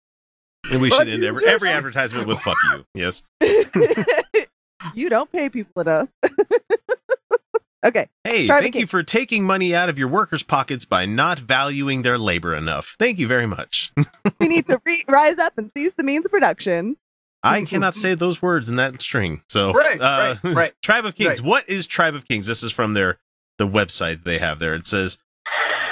And 0.70 0.80
we 0.82 0.90
Fuck 0.90 1.00
should 1.00 1.08
end 1.08 1.24
every, 1.24 1.46
every 1.46 1.70
advertisement 1.70 2.26
with 2.28 2.38
fuck 2.40 2.56
you. 2.72 2.84
Yes. 2.94 3.22
you 4.94 5.08
don't 5.08 5.32
pay 5.32 5.48
people 5.48 5.80
enough. 5.82 6.08
okay. 7.84 8.08
Hey, 8.24 8.46
thank 8.46 8.74
you 8.74 8.86
for 8.86 9.02
taking 9.02 9.44
money 9.44 9.74
out 9.74 9.88
of 9.88 9.98
your 9.98 10.08
workers' 10.08 10.42
pockets 10.42 10.84
by 10.84 11.06
not 11.06 11.38
valuing 11.38 12.02
their 12.02 12.18
labor 12.18 12.54
enough. 12.54 12.94
Thank 12.98 13.18
you 13.18 13.26
very 13.26 13.46
much. 13.46 13.92
We 14.38 14.48
need 14.48 14.66
to 14.66 14.80
re- 14.84 15.04
rise 15.08 15.38
up 15.38 15.54
and 15.56 15.70
seize 15.74 15.94
the 15.94 16.04
means 16.04 16.26
of 16.26 16.30
production. 16.30 16.96
I 17.42 17.64
cannot 17.64 17.94
say 17.94 18.14
those 18.14 18.42
words 18.42 18.68
in 18.68 18.76
that 18.76 19.00
string. 19.00 19.40
So, 19.48 19.72
Right, 19.72 19.98
uh, 19.98 20.36
right, 20.44 20.54
right, 20.54 20.74
Tribe 20.82 21.06
of 21.06 21.14
Kings. 21.14 21.28
right. 21.28 21.40
What 21.40 21.68
is 21.70 21.86
Tribe 21.86 22.14
of 22.14 22.28
Kings? 22.28 22.46
This 22.46 22.62
is 22.62 22.70
from 22.70 22.92
their 22.92 23.18
the 23.56 23.66
website 23.66 24.24
they 24.24 24.38
have 24.38 24.58
there. 24.58 24.74
It 24.74 24.86
says, 24.86 25.16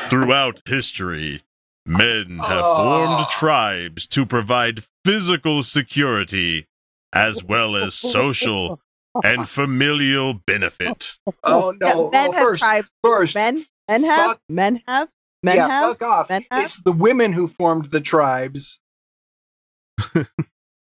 throughout 0.09 0.61
history, 0.67 1.43
men 1.89 2.39
have 2.39 2.63
Oh. 2.65 3.07
formed 3.07 3.29
tribes 3.31 4.07
to 4.09 4.25
provide 4.27 4.85
physical 5.05 5.63
security 5.63 6.67
as 7.13 7.43
well 7.43 7.75
as 7.77 7.95
social 8.15 8.81
and 9.25 9.49
familial 9.49 10.35
benefit. 10.35 11.17
Oh, 11.27 11.33
oh 11.45 11.73
Yeah, 11.81 11.93
no! 11.95 12.11
men 12.11 12.29
well, 12.31 12.33
have 12.33 12.43
first, 12.43 12.61
tribes. 12.61 12.93
first, 13.03 13.35
Men, 13.35 13.65
men 13.89 14.05
have, 14.05 14.27
Fuck. 14.27 14.41
men 14.49 14.83
have, 14.87 15.09
men 15.43 15.57
yeah, 15.57 15.69
have. 15.69 15.89
fuck 15.99 16.03
off. 16.03 16.29
men 16.29 16.45
have. 16.51 16.65
It's 16.67 16.77
the 16.83 16.93
women 16.93 17.33
who 17.33 17.49
formed 17.49 17.91
the 17.91 18.01
tribes. 18.01 18.79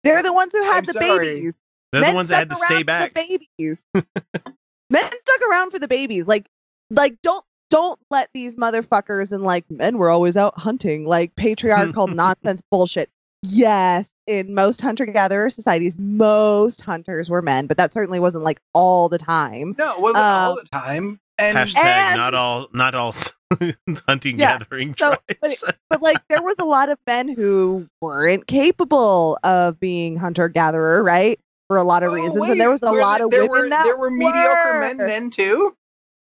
They're 0.02 0.22
the 0.22 0.32
ones 0.32 0.52
who 0.52 0.62
had 0.62 0.78
I'm 0.78 0.84
the 0.84 0.92
sorry. 0.92 1.18
babies. 1.26 1.52
They're 1.92 2.00
Men 2.00 2.10
the 2.10 2.16
ones 2.16 2.28
that 2.30 2.38
had 2.38 2.50
to 2.50 2.56
stuck 2.56 2.66
stay 2.68 2.74
around 2.76 2.80
for 2.82 2.84
back. 2.86 3.14
The 3.14 3.38
babies. 3.58 3.84
men 4.90 5.10
stuck 5.24 5.40
around 5.50 5.70
for 5.70 5.78
the 5.78 5.88
babies. 5.88 6.26
Like, 6.26 6.46
like 6.90 7.16
don't 7.22 7.44
don't 7.70 7.98
let 8.10 8.28
these 8.34 8.56
motherfuckers 8.56 9.32
and 9.32 9.42
like 9.42 9.68
men 9.70 9.98
were 9.98 10.10
always 10.10 10.36
out 10.36 10.58
hunting 10.58 11.06
like 11.06 11.34
patriarchal 11.36 12.06
nonsense 12.08 12.62
bullshit. 12.70 13.10
Yes, 13.42 14.08
in 14.26 14.54
most 14.54 14.80
hunter 14.80 15.06
gatherer 15.06 15.50
societies, 15.50 15.96
most 15.98 16.80
hunters 16.80 17.28
were 17.30 17.42
men, 17.42 17.66
but 17.66 17.76
that 17.76 17.92
certainly 17.92 18.18
wasn't 18.18 18.44
like 18.44 18.60
all 18.74 19.08
the 19.08 19.18
time. 19.18 19.74
No, 19.78 19.92
it 19.94 20.00
wasn't 20.00 20.24
Uh, 20.24 20.28
all 20.28 20.56
the 20.56 20.68
time. 20.72 21.20
And 21.38 21.56
Hashtag 21.58 21.84
And- 21.84 22.16
not 22.16 22.34
all 22.34 22.66
not 22.72 22.94
all 22.94 23.14
hunting 24.08 24.38
Yeah, 24.38 24.58
gathering 24.58 24.94
so- 24.98 25.10
but 25.28 25.38
tribes. 25.40 25.64
But 25.90 26.02
like 26.02 26.16
there 26.28 26.42
was 26.42 26.56
a 26.58 26.64
lot 26.64 26.88
of 26.88 26.98
men 27.06 27.28
who 27.28 27.86
weren't 28.00 28.46
capable 28.46 29.38
of 29.44 29.78
being 29.78 30.16
hunter 30.16 30.48
gatherer, 30.48 31.02
right? 31.04 31.38
For 31.68 31.76
a 31.76 31.82
lot 31.84 32.02
of 32.02 32.10
Oh, 32.10 32.14
reasons. 32.14 32.40
wait, 32.40 32.50
and 32.52 32.60
there 32.60 32.70
was 32.70 32.82
a 32.82 32.90
lot 32.92 33.18
there- 33.18 33.24
of 33.26 33.30
there 33.30 33.40
women 33.46 33.62
were, 33.64 33.68
that 33.68 33.84
there 33.84 33.96
were 33.98 34.10
mediocre 34.10 34.80
men 34.80 34.98
were. 34.98 35.06
then 35.06 35.30
too. 35.30 35.76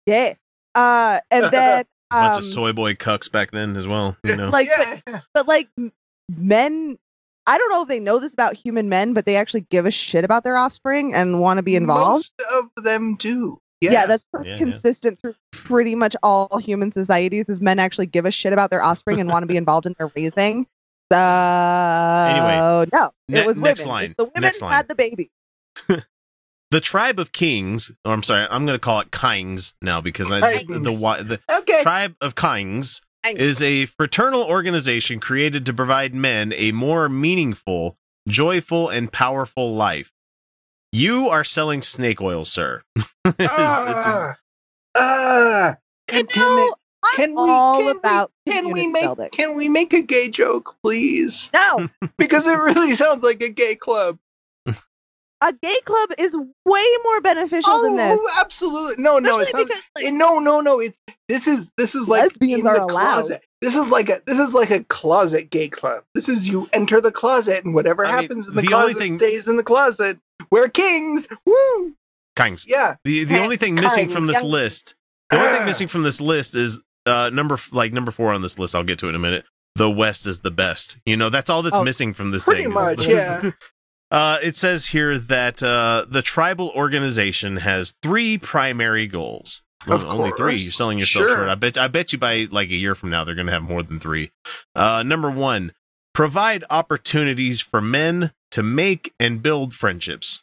Yeah. 0.06 0.34
Uh 0.74 1.20
and 1.30 1.44
then 1.52 1.84
bunch 2.10 2.32
um, 2.32 2.38
of 2.38 2.44
soy 2.44 2.72
boy 2.72 2.94
cucks 2.94 3.30
back 3.30 3.50
then 3.50 3.76
as 3.76 3.86
well. 3.86 4.16
You 4.24 4.36
know, 4.36 4.50
like 4.50 4.68
yeah, 4.68 5.00
but, 5.06 5.22
but 5.34 5.48
like 5.48 5.68
men 6.36 6.98
I 7.46 7.58
don't 7.58 7.70
know 7.70 7.82
if 7.82 7.88
they 7.88 7.98
know 8.00 8.18
this 8.18 8.32
about 8.32 8.54
human 8.54 8.88
men, 8.88 9.12
but 9.12 9.26
they 9.26 9.34
actually 9.36 9.62
give 9.70 9.86
a 9.86 9.90
shit 9.90 10.24
about 10.24 10.44
their 10.44 10.56
offspring 10.56 11.14
and 11.14 11.40
want 11.40 11.56
to 11.58 11.62
be 11.62 11.74
involved. 11.74 12.30
Most 12.38 12.42
of 12.52 12.84
them 12.84 13.16
do. 13.16 13.58
Yeah, 13.80 13.92
Yeah, 13.92 14.06
that's 14.06 14.22
pretty 14.32 14.50
Yeah, 14.50 14.54
yeah. 14.56 14.58
consistent 14.58 15.18
through 15.20 15.34
pretty 15.50 15.94
much 15.94 16.14
all 16.22 16.58
human 16.58 16.92
societies 16.92 17.48
is 17.48 17.60
men 17.62 17.78
actually 17.78 18.06
give 18.06 18.26
a 18.26 18.30
shit 18.30 18.52
about 18.52 18.70
their 18.70 18.82
offspring 18.82 19.20
and 19.20 19.30
want 19.30 19.42
to 19.42 19.46
be 19.46 19.56
involved 19.56 19.86
in 19.86 19.94
their 19.98 20.12
raising. 20.14 20.66
So 21.10 21.18
anyway, 21.18 22.86
no, 22.92 23.10
Ne- 23.28 23.40
it 23.40 23.46
was 23.46 23.58
next 23.58 23.80
women. 23.80 23.88
line, 23.90 24.14
The 24.18 24.24
women 24.26 24.42
next 24.42 24.62
line. 24.62 24.72
had 24.72 24.86
the 24.88 24.94
baby. 24.94 25.30
The 26.70 26.80
tribe 26.80 27.18
of 27.18 27.32
kings. 27.32 27.90
Or 28.04 28.12
I'm 28.12 28.22
sorry, 28.22 28.46
I'm 28.50 28.64
going 28.66 28.74
to 28.76 28.80
call 28.80 29.00
it 29.00 29.10
Kings 29.10 29.74
now 29.82 30.00
because 30.00 30.30
I 30.32 30.52
just, 30.52 30.66
the 30.68 30.74
Kings. 30.80 31.00
the 31.00 31.40
okay. 31.58 31.82
tribe 31.82 32.14
of 32.20 32.34
Kings 32.34 33.02
is 33.26 33.60
a 33.60 33.86
fraternal 33.86 34.42
organization 34.42 35.20
created 35.20 35.66
to 35.66 35.74
provide 35.74 36.14
men 36.14 36.52
a 36.56 36.72
more 36.72 37.08
meaningful, 37.08 37.96
joyful, 38.28 38.88
and 38.88 39.12
powerful 39.12 39.74
life. 39.74 40.12
You 40.92 41.28
are 41.28 41.44
selling 41.44 41.82
snake 41.82 42.20
oil, 42.20 42.44
sir. 42.44 42.82
It's- 43.24 43.36
it's 43.38 44.06
a- 44.06 44.36
Ah, 44.96 44.96
ah, 44.96 45.76
You 46.10 46.22
God 46.24 46.28
damn 46.30 46.42
it. 46.42 46.56
know, 46.56 46.74
I'm 47.04 47.16
Can 47.16 47.30
we- 47.30 47.36
all 47.38 47.78
can 47.78 47.86
we- 48.46 48.52
Can 48.52 48.70
we 48.72 48.86
make 48.88 49.02
building. 49.04 49.28
can 49.30 49.54
we 49.54 49.68
make 49.68 49.92
a 49.92 50.00
gay 50.02 50.28
joke, 50.28 50.74
please? 50.82 51.48
No, 51.54 51.86
Because 52.18 52.46
it 52.46 52.52
really 52.58 52.96
sounds 52.96 53.22
like 53.22 53.40
a 53.42 53.48
gay 53.48 53.76
club. 53.76 54.18
A 55.42 55.52
gay 55.62 55.78
club 55.84 56.10
is 56.18 56.36
way 56.66 56.86
more 57.04 57.20
beneficial 57.22 57.82
than 57.82 57.96
this. 57.96 58.18
Oh, 58.22 58.30
absolutely. 58.40 59.02
No, 59.02 59.18
no, 59.18 59.38
it's 59.38 59.48
Especially 59.48 59.60
not, 59.60 59.66
because, 59.68 59.82
like, 60.04 60.12
no, 60.14 60.38
no, 60.38 60.60
no. 60.60 60.80
It's 60.80 61.00
this 61.28 61.46
is 61.48 61.70
this 61.78 61.94
is 61.94 62.06
like 62.08 62.22
Lesbians 62.24 62.60
in 62.62 62.66
are 62.66 62.74
the 62.78 62.82
allowed. 62.84 63.20
closet. 63.20 63.42
This 63.62 63.74
is 63.76 63.88
like 63.88 64.08
a 64.10 64.22
this 64.26 64.38
is 64.38 64.52
like 64.54 64.70
a 64.70 64.84
closet 64.84 65.50
gay 65.50 65.68
club. 65.68 66.04
This 66.14 66.28
is 66.28 66.48
you 66.48 66.68
enter 66.72 67.00
the 67.00 67.12
closet 67.12 67.64
and 67.64 67.74
whatever 67.74 68.04
I 68.04 68.12
mean, 68.12 68.22
happens 68.22 68.48
in 68.48 68.54
the, 68.54 68.62
the 68.62 68.74
only 68.74 68.92
closet 68.94 68.98
thing- 68.98 69.18
stays 69.18 69.48
in 69.48 69.56
the 69.56 69.62
closet. 69.64 70.18
We're 70.50 70.68
kings. 70.68 71.28
Woo! 71.46 71.94
Kings. 72.36 72.66
Yeah. 72.68 72.96
The 73.04 73.24
the 73.24 73.38
only 73.40 73.56
thing 73.56 73.74
missing 73.74 74.08
from 74.08 74.26
this 74.26 74.40
Kings. 74.40 74.50
list, 74.52 74.94
the 75.30 75.38
only 75.40 75.56
thing 75.58 75.66
missing 75.66 75.88
from 75.88 76.02
this 76.02 76.20
list 76.20 76.54
is 76.54 76.80
uh 77.06 77.30
number 77.30 77.58
like 77.72 77.92
number 77.92 78.10
four 78.10 78.32
on 78.32 78.40
this 78.42 78.58
list. 78.58 78.74
I'll 78.74 78.84
get 78.84 78.98
to 79.00 79.06
it 79.06 79.10
in 79.10 79.14
a 79.14 79.18
minute. 79.20 79.44
The 79.76 79.90
West 79.90 80.26
is 80.26 80.40
the 80.40 80.50
best. 80.50 80.98
You 81.06 81.16
know, 81.16 81.28
that's 81.30 81.48
all 81.50 81.62
that's 81.62 81.78
Oh, 81.78 81.84
missing 81.84 82.12
from 82.12 82.30
this 82.30 82.44
pretty 82.44 82.62
thing. 82.62 82.70
is 82.72 82.74
much, 82.74 83.06
yeah. 83.06 83.50
Uh, 84.10 84.38
it 84.42 84.56
says 84.56 84.86
here 84.86 85.18
that 85.18 85.62
uh, 85.62 86.04
the 86.08 86.22
tribal 86.22 86.70
organization 86.70 87.56
has 87.58 87.94
three 88.02 88.38
primary 88.38 89.06
goals. 89.06 89.62
Of 89.86 90.02
Well, 90.04 90.12
only 90.20 90.32
three. 90.36 90.56
You're 90.58 90.72
selling 90.72 90.98
yourself 90.98 91.26
Sure. 91.28 91.36
short. 91.36 91.48
I 91.48 91.54
bet. 91.54 91.78
I 91.78 91.88
bet 91.88 92.12
you 92.12 92.18
by 92.18 92.48
like 92.50 92.68
a 92.68 92.74
year 92.74 92.94
from 92.94 93.08
now 93.10 93.24
they're 93.24 93.34
going 93.34 93.46
to 93.46 93.52
have 93.52 93.62
more 93.62 93.82
than 93.82 93.98
three. 93.98 94.30
Uh, 94.74 95.02
number 95.02 95.30
one, 95.30 95.72
provide 96.12 96.64
opportunities 96.70 97.60
for 97.62 97.80
men 97.80 98.32
to 98.50 98.62
make 98.62 99.14
and 99.18 99.42
build 99.42 99.72
friendships. 99.72 100.42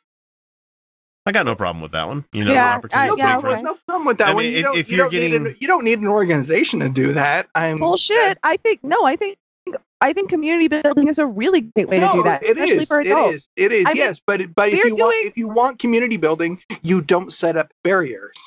I 1.28 1.34
got 1.34 1.46
no 1.46 1.56
problem 1.56 1.82
with 1.84 1.92
that 1.92 2.08
one. 2.08 2.26
You 2.32 2.46
know, 2.46 2.54
Yeah, 2.54 2.76
opportunities 2.78 3.12
uh, 3.12 3.16
yeah, 3.18 3.38
okay. 3.38 3.62
No 3.62 3.78
problem 3.86 4.08
with 4.08 4.18
that 4.20 4.30
I 4.30 4.34
one. 4.34 4.44
mean, 4.44 4.54
you 4.54 4.58
if- 4.60 4.64
don't, 4.64 4.78
if 4.78 4.90
you 4.92 4.98
you're 4.98 5.06
don't 5.06 5.14
need 5.14 5.20
getting- 5.30 5.48
an, 5.48 5.56
you 5.60 5.68
don't 5.68 5.84
need 5.84 6.00
an 6.00 6.08
organization 6.08 6.80
to 6.80 6.90
do 6.90 7.14
that. 7.14 7.48
I'm 7.54 7.78
Bullshit. 7.80 8.40
I 8.44 8.58
think 8.58 8.84
no. 8.84 9.06
I 9.06 9.18
think 9.18 9.38
I 10.02 10.14
think 10.14 10.30
community 10.30 10.68
building 10.68 11.08
is 11.08 11.18
a 11.18 11.26
really 11.26 11.62
great 11.62 11.88
way 11.90 12.00
no, 12.00 12.08
to 12.12 12.18
do 12.18 12.24
that, 12.24 12.44
It 12.44 12.52
especially 12.58 12.84
is. 12.84 12.88
for 12.88 13.02
It 13.02 13.08
adults. 13.08 13.36
is. 13.36 13.48
It 13.56 13.72
is. 13.72 13.88
I 13.88 13.94
mean, 13.94 14.04
yes, 14.04 14.22
but 14.26 14.54
but 14.56 14.70
if 14.70 14.84
you 14.84 14.96
want 14.96 15.16
if 15.26 15.38
you 15.38 15.48
want 15.48 15.80
community 15.80 16.18
building, 16.18 16.62
you 16.84 17.02
don't 17.02 17.34
set 17.34 17.58
up 17.58 17.74
barriers. 17.84 18.38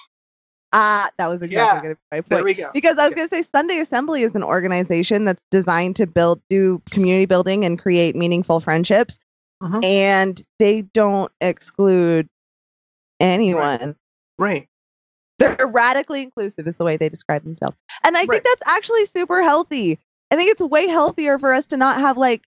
Ah, 0.73 1.11
that 1.19 1.27
was 1.27 1.43
exactly 1.43 1.57
Yeah. 1.57 1.83
gonna 1.83 1.95
be 1.97 2.01
my 2.13 2.21
There 2.29 2.45
we 2.45 2.55
go. 2.55 2.71
Because 2.73 2.97
I 2.99 3.05
was 3.07 3.11
Yeah. 3.13 3.17
going 3.17 3.29
to 3.29 3.35
say 3.35 3.43
Sunday 3.43 3.81
Assembly 3.81 4.23
is 4.23 4.37
an 4.37 4.45
organization 4.45 5.25
that's 5.25 5.41
designed 5.51 5.97
to 5.97 6.07
build, 6.07 6.41
do 6.49 6.81
community 6.91 7.25
building 7.27 7.65
and 7.65 7.77
create 7.77 8.15
meaningful 8.15 8.61
friendships, 8.61 9.19
Mhm. 9.61 9.85
and 9.85 10.43
they 10.61 10.83
don't 10.83 11.33
exclude 11.41 12.29
anyone. 13.19 13.97
Right. 14.39 14.69
They're 15.41 15.67
radically 15.67 16.23
inclusive, 16.23 16.69
is 16.69 16.77
the 16.77 16.85
way 16.85 16.97
they 16.97 17.09
describe 17.09 17.43
themselves, 17.43 17.77
and 18.05 18.17
I 18.17 18.21
Right. 18.21 18.31
think 18.31 18.45
that's 18.45 18.63
actually 18.67 19.07
super 19.07 19.43
healthy. 19.43 19.99
I 20.31 20.37
think 20.37 20.51
it's 20.51 20.61
way 20.61 20.87
healthier 20.87 21.39
for 21.39 21.53
us 21.53 21.67
to 21.67 21.77
not 21.77 22.01
have 22.01 22.17
like 22.17 22.45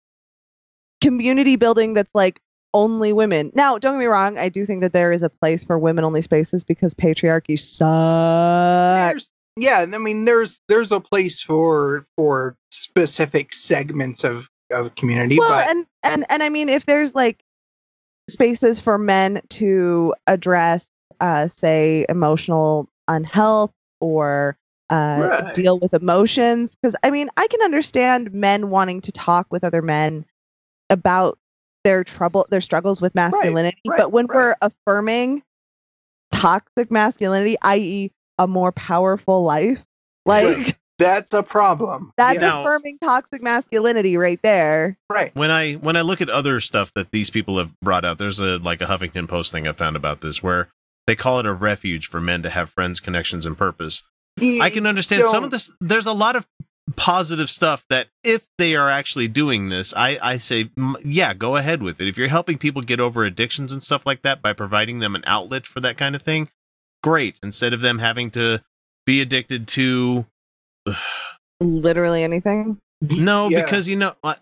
community 1.01 1.55
building 1.55 1.93
that's 1.93 2.13
like 2.13 2.41
only 2.73 3.13
women. 3.13 3.51
Now, 3.53 3.77
don't 3.77 3.93
get 3.93 3.99
me 3.99 4.05
wrong, 4.05 4.37
I 4.37 4.49
do 4.49 4.65
think 4.65 4.81
that 4.81 4.93
there 4.93 5.11
is 5.11 5.23
a 5.23 5.29
place 5.29 5.63
for 5.63 5.77
women 5.77 6.03
only 6.03 6.21
spaces 6.21 6.63
because 6.63 6.93
patriarchy 6.93 7.57
sucks. 7.57 9.11
There's, 9.11 9.33
yeah, 9.55 9.85
I 9.91 9.97
mean, 9.97 10.25
there's 10.25 10.59
there's 10.67 10.91
a 10.91 10.99
place 10.99 11.41
for 11.41 12.05
for 12.15 12.55
specific 12.71 13.53
segments 13.53 14.23
of 14.23 14.49
of 14.71 14.95
community, 14.95 15.39
well 15.39 15.49
but 15.49 15.69
and 15.69 15.85
and 16.03 16.25
and 16.29 16.43
i 16.43 16.49
mean 16.49 16.69
if 16.69 16.85
there's 16.85 17.15
like 17.15 17.43
spaces 18.29 18.79
for 18.79 18.97
men 18.97 19.41
to 19.49 20.13
address 20.27 20.89
uh 21.21 21.47
say 21.47 22.05
emotional 22.09 22.89
unhealth 23.07 23.71
or 24.01 24.57
uh 24.89 25.27
Right. 25.29 25.53
deal 25.53 25.79
with 25.79 25.93
emotions 25.93 26.75
because 26.75 26.95
i 27.03 27.09
mean 27.11 27.29
i 27.37 27.47
can 27.47 27.61
understand 27.61 28.31
men 28.33 28.69
wanting 28.69 29.01
to 29.01 29.11
talk 29.11 29.47
with 29.51 29.63
other 29.63 29.81
men 29.81 30.25
about 30.89 31.37
their 31.83 32.03
trouble 32.03 32.47
their 32.49 32.61
struggles 32.61 33.01
with 33.01 33.13
masculinity 33.15 33.77
right, 33.85 33.97
but 33.97 34.11
when 34.11 34.27
right. 34.27 34.35
we're 34.35 34.55
affirming 34.61 35.43
toxic 36.31 36.91
masculinity 36.91 37.57
i.e 37.63 38.11
a 38.39 38.47
more 38.47 38.71
powerful 38.71 39.43
life 39.43 39.83
like 40.25 40.57
Right. 40.57 40.75
that's 40.99 41.33
a 41.33 41.41
problem. 41.43 42.11
that's 42.17 42.35
Yeah, 42.35 42.41
Now- 42.41 42.61
affirming 42.61 42.97
toxic 42.99 43.41
masculinity 43.41 44.17
right 44.17 44.39
there 44.43 44.97
right. 45.09 45.33
when 45.35 45.51
I 45.51 45.73
when 45.73 45.95
I 45.95 46.01
look 46.01 46.21
at 46.21 46.29
other 46.29 46.59
stuff 46.59 46.93
that 46.95 47.11
these 47.11 47.29
people 47.29 47.57
have 47.59 47.71
brought 47.81 48.03
out, 48.05 48.17
there's 48.17 48.39
a 48.39 48.57
like 48.57 48.81
a 48.81 48.85
Huffington 48.85 49.27
Post 49.27 49.51
thing 49.51 49.67
I 49.67 49.71
found 49.73 49.95
about 49.95 50.21
this 50.21 50.41
where 50.43 50.69
they 51.07 51.15
call 51.15 51.39
it 51.39 51.45
a 51.45 51.53
refuge 51.53 52.07
for 52.07 52.19
men 52.19 52.43
to 52.43 52.49
have 52.49 52.69
friends, 52.69 52.99
connections, 52.99 53.45
and 53.45 53.57
purpose. 53.57 54.03
I 54.39 54.69
can 54.69 54.85
understand 54.87 55.25
some 55.27 55.43
of 55.43 55.51
this. 55.51 55.71
There's 55.81 56.05
a 56.07 56.13
lot 56.13 56.35
of 56.35 56.47
positive 56.95 57.49
stuff 57.49 57.85
that 57.89 58.07
if 58.23 58.47
they 58.57 58.75
are 58.75 58.89
actually 58.89 59.27
doing 59.27 59.69
this, 59.69 59.93
I 59.95 60.17
I 60.21 60.37
say 60.37 60.69
yeah, 61.03 61.33
go 61.33 61.55
ahead 61.57 61.81
with 61.83 61.99
it. 61.99 62.07
If 62.07 62.17
you're 62.17 62.27
helping 62.29 62.57
people 62.57 62.81
get 62.81 62.99
over 62.99 63.25
addictions 63.25 63.71
and 63.71 63.83
stuff 63.83 64.05
like 64.05 64.21
that 64.21 64.41
by 64.41 64.53
providing 64.53 64.99
them 64.99 65.15
an 65.15 65.23
outlet 65.27 65.65
for 65.65 65.79
that 65.81 65.97
kind 65.97 66.15
of 66.15 66.21
thing, 66.21 66.49
great. 67.03 67.39
Instead 67.43 67.73
of 67.73 67.81
them 67.81 67.99
having 67.99 68.31
to 68.31 68.61
be 69.05 69.21
addicted 69.21 69.67
to 69.69 70.25
Literally 71.59 72.23
anything. 72.23 72.77
no, 73.01 73.49
Yeah. 73.49 73.63
because 73.63 73.89
you 73.89 73.95
know 73.95 74.15
I 74.23 74.35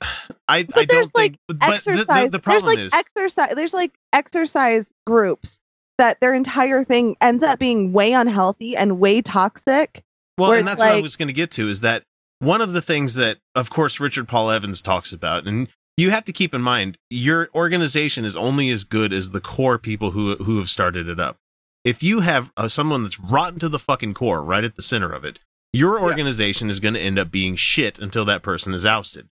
I, 0.47 0.63
But 0.63 0.77
I 0.77 0.85
there's 0.85 1.09
don't 1.09 1.21
think. 1.21 1.33
like 1.33 1.35
but 1.47 1.59
the, 1.59 1.65
exercise. 1.73 2.05
the, 2.25 2.29
the 2.29 2.39
problem 2.39 2.75
there's 2.75 2.77
like 2.77 2.85
is 2.87 2.93
exercise. 2.93 3.55
There's 3.55 3.73
like 3.73 3.91
exercise 4.13 4.93
groups 5.07 5.59
that 5.97 6.19
their 6.19 6.33
entire 6.33 6.83
thing 6.83 7.15
ends 7.21 7.43
up 7.43 7.59
being 7.59 7.93
way 7.93 8.13
unhealthy 8.13 8.75
and 8.75 8.99
way 8.99 9.21
toxic. 9.21 10.03
Well, 10.37 10.51
and 10.51 10.61
it's 10.61 10.65
that's 10.67 10.81
what 10.81 10.91
I 10.97 11.01
was 11.01 11.15
going 11.15 11.27
to 11.29 11.33
get 11.33 11.51
to 11.51 11.69
is 11.69 11.81
that 11.81 12.03
one 12.39 12.59
of 12.61 12.73
the 12.73 12.81
things 12.81 13.15
that, 13.15 13.37
of 13.55 13.69
course, 13.69 13.99
Richard 13.99 14.27
Paul 14.27 14.51
Evans 14.51 14.81
talks 14.81 15.13
about, 15.13 15.45
and 15.47 15.67
you 15.97 16.11
have 16.11 16.25
to 16.25 16.33
keep 16.33 16.53
in 16.53 16.61
mind, 16.61 16.97
your 17.09 17.49
organization 17.55 18.25
is 18.25 18.35
only 18.35 18.69
as 18.69 18.83
good 18.83 19.13
as 19.13 19.29
the 19.29 19.39
core 19.39 19.77
people 19.79 20.11
who 20.11 20.35
who 20.37 20.57
have 20.57 20.69
started 20.69 21.07
it 21.07 21.19
up. 21.19 21.37
If 21.85 22.03
you 22.03 22.19
have 22.21 22.51
uh, 22.57 22.67
someone 22.67 23.03
that's 23.03 23.19
rotten 23.19 23.59
to 23.59 23.69
the 23.69 23.79
fucking 23.79 24.13
core 24.15 24.43
right 24.43 24.63
at 24.63 24.75
the 24.75 24.81
center 24.81 25.13
of 25.13 25.23
it, 25.23 25.39
your 25.71 25.99
organization 26.01 26.69
is 26.69 26.79
going 26.81 26.95
to 26.95 26.99
end 26.99 27.17
up 27.19 27.31
being 27.31 27.55
shit 27.55 27.99
until 27.99 28.25
that 28.25 28.41
person 28.43 28.73
is 28.73 28.85
ousted. 28.85 29.29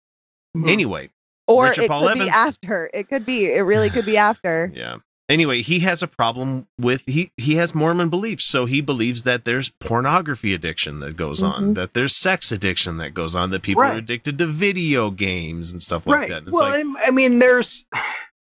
Mhm. 0.58 0.68
Anyway, 0.68 1.10
Or 1.48 1.66
Richard 1.66 1.84
it 1.86 1.88
Paul 1.90 2.02
could 2.02 2.12
Evans- 2.18 2.26
be 2.26 2.36
after. 2.36 2.90
It 2.94 3.08
could 3.08 3.26
be. 3.26 3.46
It 3.46 3.62
really 3.62 3.90
could 3.90 4.06
be 4.06 4.18
after. 4.18 4.72
Yeah. 4.76 4.98
Anyway, 5.30 5.62
he 5.62 5.80
has 5.80 6.02
a 6.02 6.08
problem 6.08 6.68
with 6.80 7.04
he 7.06 7.32
he 7.38 7.56
has 7.56 7.76
Mormon 7.76 8.10
beliefs, 8.10 8.46
so 8.46 8.66
he 8.66 8.82
believes 8.82 9.24
that 9.24 9.46
there's 9.46 9.70
pornography 9.80 10.56
addiction 10.56 11.00
that 11.02 11.16
goes 11.16 11.44
on, 11.44 11.72
Mhm. 11.72 11.76
that 11.76 11.94
there's 11.94 12.16
sex 12.16 12.52
addiction 12.52 12.98
that 12.98 13.14
goes 13.14 13.36
on, 13.36 13.52
that 13.52 13.62
people 13.62 13.84
are 13.84 13.94
addicted 13.94 14.40
to 14.40 14.48
video 14.48 15.12
games 15.12 15.72
and 15.72 15.84
stuff 15.84 16.08
like 16.08 16.20
right. 16.22 16.30
that. 16.30 16.44
It's 16.44 16.52
Well, 16.52 16.70
like, 16.94 17.08
I 17.08 17.12
mean, 17.12 17.38
there's 17.38 17.86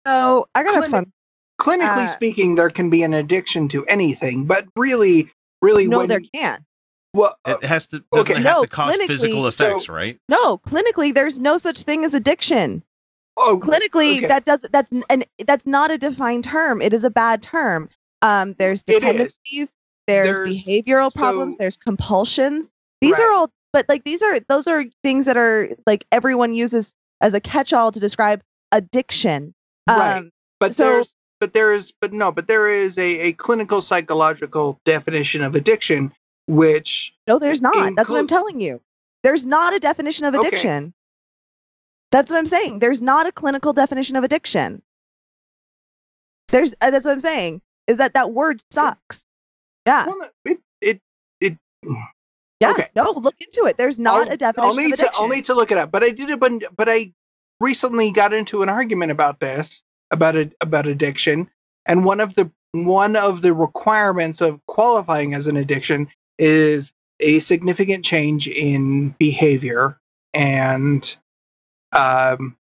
So 0.07 0.47
I 0.55 0.63
got 0.63 0.69
a 0.69 0.77
Clinic- 0.79 0.89
fun. 0.91 1.11
clinically 1.61 2.07
Uh, 2.07 2.15
speaking, 2.15 2.55
there 2.55 2.71
can 2.71 2.89
be 2.89 3.03
an 3.03 3.13
addiction 3.13 3.67
to 3.67 3.85
anything, 3.85 4.45
but 4.45 4.65
really, 4.75 5.29
really, 5.61 5.88
No, 5.88 6.00
when, 6.00 6.07
there 6.07 6.21
can't. 6.33 6.63
well, 7.13 7.35
uh, 7.45 7.57
it 7.61 7.67
has 7.67 7.85
to 7.89 8.03
doesn't 8.11 8.31
okay. 8.31 8.39
it 8.39 8.43
have 8.43 8.55
No, 8.57 8.61
to 8.63 8.67
cause 8.67 8.95
clinically, 8.97 9.05
physical 9.07 9.41
so- 9.43 9.47
effects, 9.50 9.88
right? 9.88 10.17
No, 10.27 10.57
clinically, 10.57 11.13
there's 11.13 11.39
no 11.39 11.59
such 11.59 11.83
thing 11.83 12.03
as 12.03 12.15
addiction. 12.15 12.81
Oh, 13.41 13.60
Clinically, 13.62 14.17
okay. 14.17 14.27
that 14.27 14.45
does 14.45 14.62
that's 14.71 14.91
an 15.10 15.24
that's 15.45 15.65
not 15.65 15.91
a 15.91 15.98
defined 15.98 16.43
term. 16.43 16.81
It 16.81 16.93
is 16.93 17.03
a 17.03 17.10
bad 17.10 17.41
term. 17.41 17.89
Um, 18.21 18.53
there's 18.60 18.83
dependencies. 18.83 19.74
There's, 20.07 20.36
There's- 20.38 20.65
behavioral 20.65 21.13
problems. 21.13 21.55
there's 21.57 21.77
compulsions. 21.77 22.71
These 23.01 23.13
Right. 23.13 23.21
are 23.21 23.31
all, 23.33 23.51
but 23.74 23.86
like 23.89 24.03
these 24.03 24.21
are 24.21 24.39
those 24.41 24.67
are 24.67 24.86
things 25.03 25.25
that 25.25 25.38
are 25.38 25.69
like 25.88 26.05
everyone 26.12 26.53
uses 26.53 26.93
as 27.21 27.33
a 27.33 27.39
catch-all 27.39 27.91
to 27.91 28.00
describe 28.00 28.41
addiction. 28.71 29.53
Right. 29.89 30.17
Um, 30.17 30.31
but 30.60 30.75
so- 30.75 30.86
there's 30.86 31.15
but 31.39 31.53
there's 31.53 31.91
but 32.01 32.13
no 32.13 32.31
but 32.31 32.48
there 32.48 32.67
is 32.67 32.98
a, 32.98 33.19
a 33.19 33.33
clinical 33.33 33.81
psychological 33.81 34.79
definition 34.86 35.41
of 35.41 35.55
addiction 35.55 36.12
which 36.48 37.13
No, 37.27 37.39
there's 37.39 37.62
not. 37.62 37.95
That's 37.95 38.10
what 38.10 38.19
I'm 38.19 38.27
telling 38.27 38.60
you. 38.60 38.81
There's 39.24 39.45
not 39.45 39.74
a 39.74 39.79
definition 39.79 40.25
of 40.25 40.36
Okay. 40.36 40.50
That's 42.12 42.30
what 42.30 42.38
I'm 42.38 42.46
saying. 42.46 42.80
There's 42.80 43.01
not 43.01 43.25
a 43.27 43.32
clinical 43.32 43.74
definition 43.74 44.15
of 44.15 44.24
addiction. 44.24 44.82
There's 46.50 46.74
uh, 46.82 46.91
that's 46.91 47.06
what 47.06 47.12
I'm 47.12 47.20
saying. 47.20 47.62
Is 47.88 47.98
that 47.98 48.13
that 48.13 48.32
word 48.32 48.62
sucks? 48.72 49.24
Yeah, 49.88 50.06
well, 50.06 50.30
it, 50.46 50.60
it 50.82 51.01
it 51.39 51.58
yeah. 52.60 52.72
okay. 52.72 52.89
No, 52.96 53.12
look 53.12 53.36
into 53.39 53.68
it. 53.68 53.77
There's 53.77 53.98
not 53.98 54.27
I'll- 54.27 54.34
a 54.34 54.38
definition 54.38 54.70
I'll 54.70 54.75
need 54.75 54.94
of 54.94 55.00
to 55.00 55.06
addiction. 55.06 55.24
I'll 55.24 55.30
need 55.30 55.46
to 55.46 55.53
look 55.53 55.72
it 55.72 55.77
up 55.77 55.91
but 55.91 56.03
I 56.03 56.10
did 56.12 56.30
it 56.30 56.39
but, 56.39 56.51
but 56.75 56.89
I 56.89 57.13
recently 57.60 58.12
got 58.12 58.34
into 58.34 58.63
an 58.63 58.70
argument 58.70 59.12
about 59.12 59.39
this 59.39 59.82
about 60.12 60.36
it 60.36 60.53
about 60.62 60.88
addiction 60.88 61.50
and 61.86 62.06
one 62.06 62.20
of 62.20 62.36
the 62.36 62.51
one 62.74 63.15
of 63.15 63.41
the 63.41 63.53
requirements 63.53 64.41
of 64.41 64.65
qualifying 64.68 65.34
as 65.34 65.48
an 65.48 65.58
addiction 65.58 66.08
is 66.38 66.94
a 67.20 67.39
significant 67.39 68.03
change 68.06 68.48
in 68.48 69.10
behavior 69.20 69.98
and 70.34 71.18
um 71.93 72.55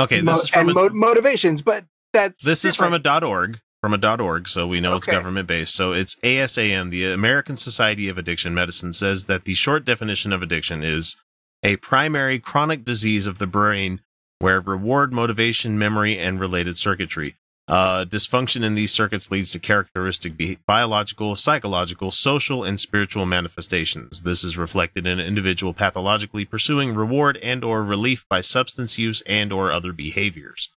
Okay, 0.00 0.20
mo- 0.20 0.32
is 0.38 0.48
from 0.48 0.68
and 0.68 0.70
a, 0.70 0.74
mo- 0.74 0.88
motivations 0.90 1.62
but 1.62 1.84
that's 2.12 2.42
this 2.44 2.64
is 2.64 2.76
from 2.76 2.92
a 2.94 2.98
dot 2.98 3.24
org 3.24 3.60
from 3.80 3.94
a 3.94 3.98
dot 3.98 4.20
org 4.20 4.48
so 4.48 4.66
we 4.66 4.80
know 4.80 4.96
it's 4.96 5.06
government 5.06 5.46
based. 5.48 5.74
So 5.74 5.92
it's 5.92 6.14
asam 6.16 6.90
the 6.90 7.12
american 7.12 7.56
society 7.56 8.08
of 8.08 8.16
addiction 8.18 8.54
medicine 8.54 8.92
says 8.92 9.26
that 9.26 9.44
the 9.44 9.54
short 9.54 9.84
definition 9.84 10.32
of 10.32 10.42
addiction 10.42 10.82
is 10.82 11.16
a 11.62 11.76
primary 11.76 12.38
chronic 12.38 12.84
disease 12.84 13.26
of 13.26 13.38
the 13.38 13.46
brain 13.46 14.00
where 14.38 14.60
reward 14.60 15.12
motivation 15.12 15.78
memory 15.78 16.16
and 16.18 16.38
related 16.38 16.78
circuitry 16.78 17.36
uh, 17.68 18.04
dysfunction 18.06 18.64
in 18.64 18.74
these 18.74 18.92
circuits 18.92 19.30
leads 19.30 19.52
to 19.52 19.58
characteristic 19.58 20.32
biological 20.66 21.36
psychological 21.36 22.10
social 22.10 22.64
and 22.64 22.80
spiritual 22.80 23.26
manifestations 23.26 24.22
this 24.22 24.42
is 24.42 24.56
reflected 24.56 25.06
in 25.06 25.20
an 25.20 25.26
individual 25.26 25.74
pathologically 25.74 26.44
pursuing 26.44 26.94
reward 26.94 27.36
and 27.42 27.62
or 27.62 27.84
relief 27.84 28.26
by 28.28 28.40
substance 28.40 28.98
use 28.98 29.22
and 29.26 29.52
or 29.52 29.70
other 29.70 29.92
behaviors 29.92 30.70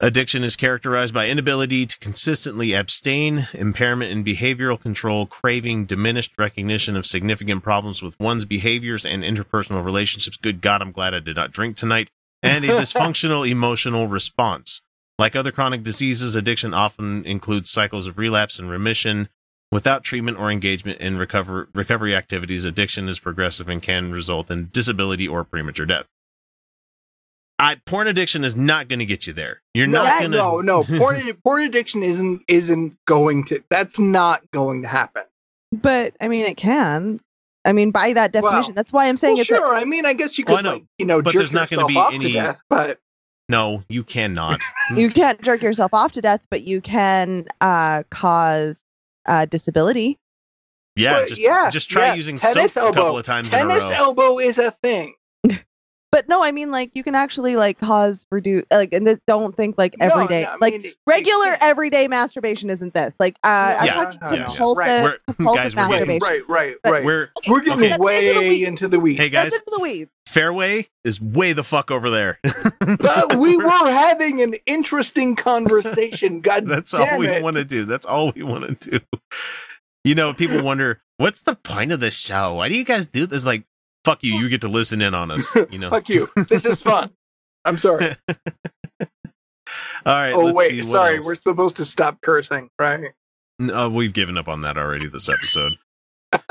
Addiction 0.00 0.42
is 0.42 0.56
characterized 0.56 1.14
by 1.14 1.28
inability 1.28 1.86
to 1.86 1.98
consistently 1.98 2.74
abstain, 2.74 3.46
impairment 3.54 4.10
in 4.10 4.24
behavioral 4.24 4.78
control, 4.78 5.24
craving, 5.24 5.86
diminished 5.86 6.32
recognition 6.36 6.96
of 6.96 7.06
significant 7.06 7.62
problems 7.62 8.02
with 8.02 8.18
one's 8.18 8.44
behaviors 8.44 9.06
and 9.06 9.22
interpersonal 9.22 9.84
relationships. 9.84 10.36
Good 10.36 10.60
God, 10.60 10.82
I'm 10.82 10.90
glad 10.90 11.14
I 11.14 11.20
did 11.20 11.36
not 11.36 11.52
drink 11.52 11.76
tonight. 11.76 12.10
And 12.42 12.64
a 12.64 12.68
dysfunctional 12.80 13.48
emotional 13.48 14.08
response. 14.08 14.82
Like 15.18 15.36
other 15.36 15.52
chronic 15.52 15.82
diseases, 15.84 16.34
addiction 16.34 16.74
often 16.74 17.24
includes 17.24 17.70
cycles 17.70 18.06
of 18.06 18.18
relapse 18.18 18.58
and 18.58 18.68
remission. 18.70 19.28
Without 19.70 20.04
treatment 20.04 20.38
or 20.38 20.50
engagement 20.50 21.00
in 21.00 21.18
recover- 21.18 21.68
recovery 21.74 22.14
activities, 22.14 22.64
addiction 22.64 23.08
is 23.08 23.18
progressive 23.18 23.68
and 23.68 23.82
can 23.82 24.12
result 24.12 24.50
in 24.50 24.68
disability 24.72 25.26
or 25.26 25.42
premature 25.44 25.86
death. 25.86 26.06
I, 27.58 27.76
porn 27.86 28.08
addiction 28.08 28.44
is 28.44 28.56
not 28.56 28.88
going 28.88 28.98
to 28.98 29.04
get 29.04 29.26
you 29.26 29.32
there. 29.32 29.62
You're 29.74 29.86
no, 29.86 30.02
not 30.02 30.20
going 30.20 30.32
to. 30.32 30.36
no, 30.36 30.60
no. 30.60 30.84
Porn, 30.98 31.22
porn 31.44 31.62
addiction 31.62 32.02
isn't 32.02 32.42
isn't 32.48 32.96
going 33.06 33.44
to. 33.44 33.62
That's 33.70 33.98
not 33.98 34.48
going 34.50 34.82
to 34.82 34.88
happen. 34.88 35.22
but 35.72 36.14
I 36.20 36.28
mean, 36.28 36.44
it 36.46 36.56
can. 36.56 37.20
I 37.64 37.72
mean, 37.72 37.92
by 37.92 38.12
that 38.12 38.32
definition, 38.32 38.70
Well, 38.70 38.74
that's 38.74 38.92
why 38.92 39.06
I'm 39.06 39.16
saying 39.16 39.34
Well, 39.34 39.40
it's 39.42 39.48
sure. 39.48 39.74
I 39.74 39.84
mean, 39.84 40.04
I 40.04 40.12
guess 40.12 40.36
you 40.36 40.44
could, 40.44 40.52
Well, 40.52 40.58
I 40.58 40.62
know, 40.62 40.72
like, 40.74 40.84
you 40.98 41.06
know, 41.06 41.22
but 41.22 41.32
jerk 41.32 41.40
there's 41.40 41.52
not 41.52 41.70
gonna 41.70 41.82
yourself 41.82 41.88
be 41.88 41.96
off 41.96 42.12
any- 42.14 42.26
to 42.26 42.32
death. 42.32 42.60
But 42.68 42.98
No, 43.48 43.82
you 43.88 44.04
cannot. 44.04 44.60
you 44.96 45.10
can't 45.10 45.40
jerk 45.42 45.62
yourself 45.62 45.92
off 45.92 46.12
to 46.12 46.22
death, 46.22 46.46
but 46.50 46.62
you 46.62 46.80
can 46.80 47.46
uh, 47.60 48.04
cause 48.10 48.84
uh, 49.26 49.44
disability. 49.46 50.18
yeah, 50.96 51.12
Well, 51.12 51.26
just 51.26 51.40
yeah, 51.40 51.70
just 51.70 51.90
try 51.90 52.06
yeah. 52.06 52.14
using 52.14 52.38
Tennis 52.38 52.72
soap 52.72 52.92
a 52.92 52.94
couple 52.94 53.18
of 53.18 53.24
times 53.24 53.48
in 53.48 53.54
a 53.54 53.56
tennis 53.58 53.90
elbow 53.90 54.38
is 54.38 54.58
a 54.58 54.70
thing. 54.70 55.14
But 56.14 56.28
no, 56.28 56.44
I 56.44 56.52
mean, 56.52 56.70
like 56.70 56.92
you 56.94 57.02
can 57.02 57.16
actually 57.16 57.56
like 57.56 57.80
cause 57.80 58.24
reduce 58.30 58.62
like, 58.70 58.92
and 58.92 59.04
th- 59.04 59.18
don't 59.26 59.56
think 59.56 59.76
like 59.76 59.96
No, 59.98 60.06
everyday 60.06 60.42
no, 60.44 60.50
I 60.50 60.56
like 60.60 60.72
mean, 60.74 60.84
it- 60.84 60.94
regular 61.08 61.54
it- 61.54 61.58
everyday 61.60 62.06
masturbation 62.06 62.70
isn't 62.70 62.94
this. 62.94 63.16
Like, 63.18 63.36
uh, 63.42 63.78
I'm 63.80 63.86
Yeah, 63.86 63.94
talking 63.94 64.18
yeah, 64.22 64.52
yeah. 64.56 64.74
Right. 64.76 65.18
Compulsive 65.26 65.56
guys, 65.56 65.74
masturbation. 65.74 66.20
Right, 66.22 66.48
right, 66.48 66.76
But- 66.84 66.92
right. 66.92 67.04
We're 67.04 67.30
We're 67.48 67.60
getting 67.62 67.72
Okay. 67.80 67.88
That's 67.88 67.94
into 67.94 67.98
the 67.98 68.02
way 68.04 68.62
into 68.64 68.88
the 68.88 69.00
weeds. 69.00 69.18
hey 69.18 69.28
guys, 69.28 69.44
That's 69.50 69.56
into 69.56 69.72
the 69.76 69.82
weeds. 69.82 70.10
fairway 70.28 70.86
is 71.02 71.20
way 71.20 71.52
the 71.52 71.64
fuck 71.64 71.90
over 71.90 72.08
there. 72.10 72.38
but 73.00 73.34
we 73.36 73.56
were 73.56 73.68
having 73.90 74.40
an 74.40 74.54
interesting 74.66 75.34
conversation. 75.34 76.40
God 76.42 76.66
That's 76.68 76.94
all 76.94 77.18
we 77.18 77.40
want 77.42 77.56
to 77.56 77.64
do. 77.64 77.86
That's 77.86 78.06
all 78.06 78.30
we 78.30 78.44
want 78.44 78.80
to 78.82 78.90
do. 79.00 79.00
You 80.04 80.14
know, 80.14 80.32
people 80.34 80.62
wonder 80.62 81.02
what's 81.16 81.42
the 81.42 81.54
point 81.56 81.90
of 81.90 81.98
this 81.98 82.14
show. 82.14 82.54
Why 82.54 82.68
do 82.68 82.74
you 82.76 82.84
guys 82.84 83.06
do 83.08 83.26
this? 83.26 83.44
Like, 83.44 83.64
fuck 84.04 84.22
you. 84.22 84.34
You 84.34 84.48
get 84.48 84.60
to 84.62 84.68
listen 84.68 85.00
in 85.00 85.14
on 85.14 85.30
us. 85.30 85.54
You 85.70 85.78
know. 85.78 85.90
Fuck 85.90 86.08
you. 86.08 86.28
This 86.48 86.64
is 86.64 86.82
fun. 86.82 87.10
I'm 87.64 87.78
sorry. 87.78 88.16
all 88.28 89.06
right. 90.06 90.32
oh 90.32 90.40
let's 90.40 90.56
wait, 90.56 90.70
see, 90.70 90.82
sorry. 90.82 91.16
else? 91.16 91.26
We're 91.26 91.34
supposed 91.34 91.76
to 91.76 91.84
stop 91.84 92.20
cursing, 92.20 92.68
right? 92.78 93.12
No, 93.58 93.88
we've 93.88 94.12
given 94.12 94.36
up 94.36 94.48
on 94.48 94.62
that 94.62 94.76
already 94.76 95.08
this 95.08 95.28
episode. 95.28 95.78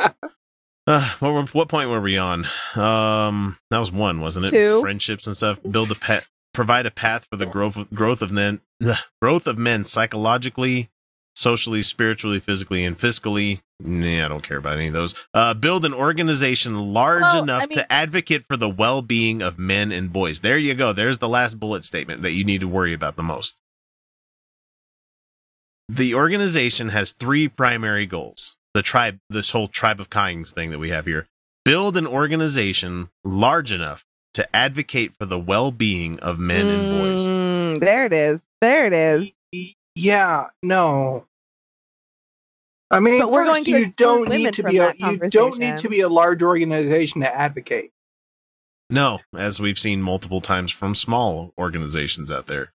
uh, 0.88 1.14
what, 1.20 1.54
what 1.54 1.70
point 1.70 1.90
were 1.90 2.02
we 2.02 2.18
on? 2.18 2.46
Um, 2.76 3.58
that 3.70 3.80
was 3.80 3.92
one, 3.92 4.20
wasn't 4.20 4.48
it? 4.48 4.52
Two. 4.52 4.82
Friendships 4.82 5.28
and 5.28 5.36
stuff. 5.36 5.60
Build 5.70 5.92
a 5.92 5.96
pet. 5.96 6.26
Provide 6.54 6.86
a 6.86 6.92
path 6.92 7.28
for 7.30 7.36
the 7.36 7.46
growth 7.46 7.76
of, 7.76 7.90
growth 7.92 8.22
of 8.22 8.32
men. 8.32 8.62
growth 9.22 9.48
of 9.48 9.58
men 9.58 9.84
psychologically, 9.84 10.90
socially, 11.36 11.82
spiritually, 11.82 12.40
physically, 12.40 12.86
and 12.86 12.98
fiscally. 12.98 13.62
Nah, 13.86 14.26
I 14.26 14.28
don't 14.30 14.44
care 14.44 14.58
about 14.58 14.78
any 14.78 14.88
of 14.88 14.94
those. 14.94 15.14
Uh, 15.34 15.54
build 15.54 15.84
an 15.84 15.94
organization 15.94 16.94
large 16.94 17.22
Well, 17.22 17.44
enough 17.44 17.64
I 17.64 17.66
mean- 17.68 17.78
to 17.80 17.92
advocate 17.92 18.46
for 18.48 18.56
the 18.56 18.70
well-being 18.70 19.42
of 19.42 19.60
men 19.60 19.92
and 19.92 20.12
boys. 20.12 20.40
There 20.40 20.58
you 20.58 20.74
go. 20.74 20.94
There's 20.94 21.18
the 21.18 21.28
last 21.28 21.60
bullet 21.60 21.84
statement 21.84 22.22
that 22.22 22.32
you 22.32 22.46
need 22.46 22.62
to 22.62 22.68
worry 22.68 22.94
about 22.94 23.18
the 23.18 23.24
most. 23.24 23.60
The 25.90 26.16
organization 26.16 26.90
has 26.90 27.12
three 27.12 27.48
primary 27.50 28.06
goals. 28.06 28.58
The 28.74 28.82
tribe, 28.82 29.20
this 29.30 29.52
whole 29.52 29.68
tribe 29.68 30.00
of 30.00 30.10
kinds 30.10 30.52
thing 30.52 30.72
that 30.72 30.80
we 30.80 30.90
have 30.90 31.06
here. 31.06 31.28
Build 31.66 31.98
an 31.98 32.08
organization 32.08 33.10
large 33.24 33.72
enough 33.72 34.06
to 34.34 34.56
advocate 34.56 35.14
for 35.20 35.26
the 35.26 35.38
well-being 35.40 36.20
of 36.22 36.40
men 36.40 36.68
and 36.68 37.00
boys. 37.00 37.28
Mm, 37.28 37.80
there 37.80 38.06
it 38.06 38.14
is. 38.14 38.42
There 38.62 38.86
it 38.88 38.94
is. 38.94 39.36
Yeah, 39.96 40.48
no. 40.64 41.28
I 42.92 43.00
mean, 43.00 43.20
But 43.20 43.32
we're 43.32 43.46
first, 43.46 43.52
going 43.52 43.64
to 43.66 43.72
you 43.72 43.78
exclude 43.78 43.96
don't 43.96 44.30
need 44.30 44.54
to 44.54 44.64
be 44.64 44.78
a 44.78 44.94
you 44.98 45.18
don't 45.30 45.58
need 45.58 45.78
to 45.78 45.90
be 45.90 46.02
a 46.02 46.10
large 46.10 46.44
organization 46.44 47.22
to 47.22 47.36
advocate. 47.36 47.92
No, 48.90 49.20
as 49.36 49.60
we've 49.60 49.80
seen 49.80 50.02
multiple 50.02 50.42
times 50.42 50.72
from 50.72 50.94
small 50.94 51.54
organizations 51.58 52.32
out 52.32 52.46
there, 52.48 52.74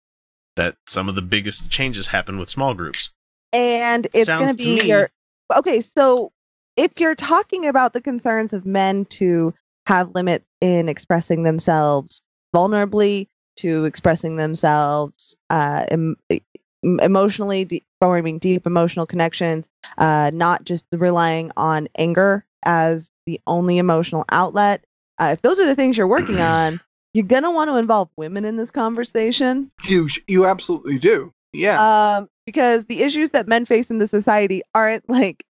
that 0.56 0.76
some 0.88 1.10
of 1.10 1.16
the 1.16 1.22
biggest 1.22 1.70
changes 1.70 2.08
happen 2.08 2.38
with 2.38 2.50
small 2.50 2.74
groups. 2.74 3.12
and 3.54 4.08
it's 4.14 4.28
going 4.28 4.48
to 4.48 4.54
to 4.54 4.58
be 4.58 4.82
me- 4.82 4.88
your 4.90 5.10
okay 5.56 5.80
so 5.82 6.32
if 6.76 7.00
you're 7.00 7.16
talking 7.16 7.68
about 7.68 7.94
the 7.94 8.02
concerns 8.02 8.54
of 8.54 8.66
men 8.66 9.06
to 9.06 9.54
have 9.86 10.14
limits 10.16 10.46
in 10.60 10.90
expressing 10.90 11.44
themselves 11.44 12.22
vulnerably 12.56 13.28
to 13.58 13.86
expressing 13.86 14.36
themselves 14.36 15.36
uh, 15.50 15.86
em- 15.90 16.16
em- 16.30 16.40
emotionally 16.84 17.66
de- 17.66 17.84
forming 18.00 18.38
deep 18.40 18.66
emotional 18.68 19.06
connections 19.06 19.70
uh, 19.98 20.30
not 20.34 20.64
just 20.64 20.86
relying 20.92 21.52
on 21.58 21.88
anger 21.98 22.46
as 22.66 23.12
the 23.26 23.40
only 23.48 23.78
emotional 23.78 24.26
outlet 24.32 24.84
uh, 25.20 25.30
if 25.34 25.42
those 25.42 25.60
are 25.60 25.66
the 25.66 25.76
things 25.76 25.98
you're 25.98 26.08
working 26.08 26.40
on 26.42 26.80
you're 27.14 27.26
going 27.26 27.44
to 27.44 27.50
want 27.52 27.70
to 27.70 27.76
involve 27.78 28.10
women 28.18 28.46
in 28.46 28.58
this 28.58 28.70
conversation 28.70 29.72
You 29.86 30.08
you 30.28 30.46
absolutely 30.46 31.00
do. 31.00 31.34
Yeah. 31.54 32.18
um, 32.18 32.30
because 32.46 32.86
the 32.86 33.02
issues 33.02 33.32
that 33.32 33.48
men 33.48 33.66
face 33.66 33.90
in 33.90 33.98
the 33.98 34.08
society 34.08 34.62
aren't 34.76 35.10
like 35.10 35.44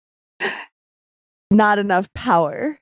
not 1.51 1.79
enough 1.79 2.13
power. 2.15 2.79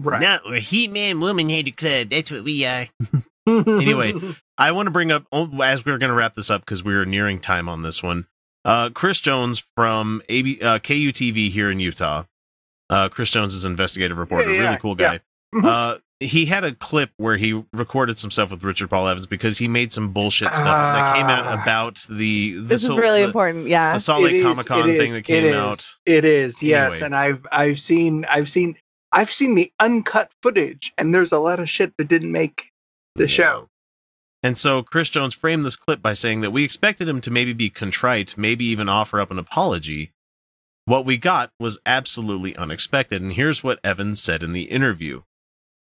right. 0.00 0.20
No, 0.20 0.38
we're 0.44 0.60
He-Man 0.60 1.20
Woman 1.20 1.48
Hater 1.48 1.70
Club. 1.70 2.10
That's 2.10 2.30
what 2.30 2.44
we 2.44 2.64
are. 2.66 2.86
Anyway. 3.46 4.14
I 4.58 4.72
want 4.72 4.86
to 4.88 4.90
bring 4.90 5.10
up 5.10 5.24
oh, 5.32 5.48
as 5.62 5.84
we're 5.86 5.96
going 5.98 6.10
to 6.10 6.14
wrap 6.14 6.34
this 6.34 6.50
up 6.50 6.60
because 6.60 6.84
we're 6.84 7.06
nearing 7.06 7.38
time 7.38 7.68
on 7.68 7.80
this 7.82 8.02
one. 8.02 8.26
Uh, 8.64 8.90
Chris 8.90 9.20
Jones 9.20 9.64
from 9.74 10.20
AB, 10.28 10.60
uh, 10.60 10.78
KUTV 10.80 11.48
here 11.48 11.70
in 11.70 11.80
Utah. 11.80 12.24
Uh, 12.90 13.08
Chris 13.08 13.30
Jones 13.30 13.54
is 13.54 13.64
an 13.64 13.72
investigative 13.72 14.18
reporter, 14.18 14.50
Yeah, 14.50 14.56
yeah, 14.56 14.64
really 14.66 14.76
cool 14.78 14.94
guy. 14.94 15.20
Mhm. 15.54 15.64
Uh, 15.64 15.98
he 16.22 16.44
had 16.44 16.64
a 16.64 16.74
clip 16.74 17.10
where 17.16 17.38
he 17.38 17.64
recorded 17.72 18.18
some 18.18 18.30
stuff 18.30 18.50
with 18.50 18.62
Richard 18.62 18.90
Paul 18.90 19.08
Evans 19.08 19.26
because 19.26 19.56
he 19.56 19.66
made 19.68 19.90
some 19.94 20.12
bullshit 20.12 20.54
stuff 20.54 20.66
that 20.66 21.16
came 21.16 21.24
out 21.26 21.46
Ah. 21.46 21.62
about 21.62 22.04
the. 22.10 22.56
the 22.56 22.60
This 22.60 22.82
is 22.82 22.88
so- 22.88 22.98
really 22.98 23.20
the- 23.22 23.26
important. 23.28 23.66
Yeah. 23.68 23.94
The 23.94 24.00
Salt 24.00 24.22
Lake 24.24 24.42
Comic 24.42 24.66
Con 24.66 24.82
thing 24.84 25.00
is, 25.12 25.16
that 25.16 25.22
came 25.22 25.44
it 25.46 25.48
is, 25.50 25.54
out. 25.56 25.94
It 26.04 26.24
is, 26.26 26.62
yes, 26.62 26.92
Anyway. 26.92 27.06
and 27.06 27.16
I've 27.16 27.46
I've 27.50 27.80
seen 27.80 28.26
I've 28.28 28.50
seen 28.50 28.76
I've 29.12 29.32
seen 29.32 29.54
the 29.54 29.72
uncut 29.80 30.30
footage, 30.42 30.92
and 30.98 31.14
there's 31.14 31.32
a 31.32 31.38
lot 31.38 31.58
of 31.58 31.70
shit 31.70 31.96
that 31.96 32.08
didn't 32.08 32.30
make 32.32 32.69
the 33.14 33.28
show. 33.28 33.68
And 34.42 34.56
so 34.56 34.82
Chris 34.82 35.10
Jones 35.10 35.34
framed 35.34 35.64
this 35.64 35.76
clip 35.76 36.00
by 36.00 36.14
saying 36.14 36.40
that 36.40 36.50
we 36.50 36.64
expected 36.64 37.08
him 37.08 37.20
to 37.22 37.30
maybe 37.30 37.52
be 37.52 37.68
contrite, 37.68 38.38
maybe 38.38 38.64
even 38.64 38.88
offer 38.88 39.20
up 39.20 39.30
an 39.30 39.38
apology. 39.38 40.12
What 40.86 41.04
we 41.04 41.18
got 41.18 41.50
was 41.60 41.78
absolutely 41.84 42.56
unexpected. 42.56 43.20
And 43.20 43.34
here's 43.34 43.62
what 43.62 43.80
Evans 43.84 44.22
said 44.22 44.42
in 44.42 44.52
the 44.52 44.62
interview. 44.64 45.22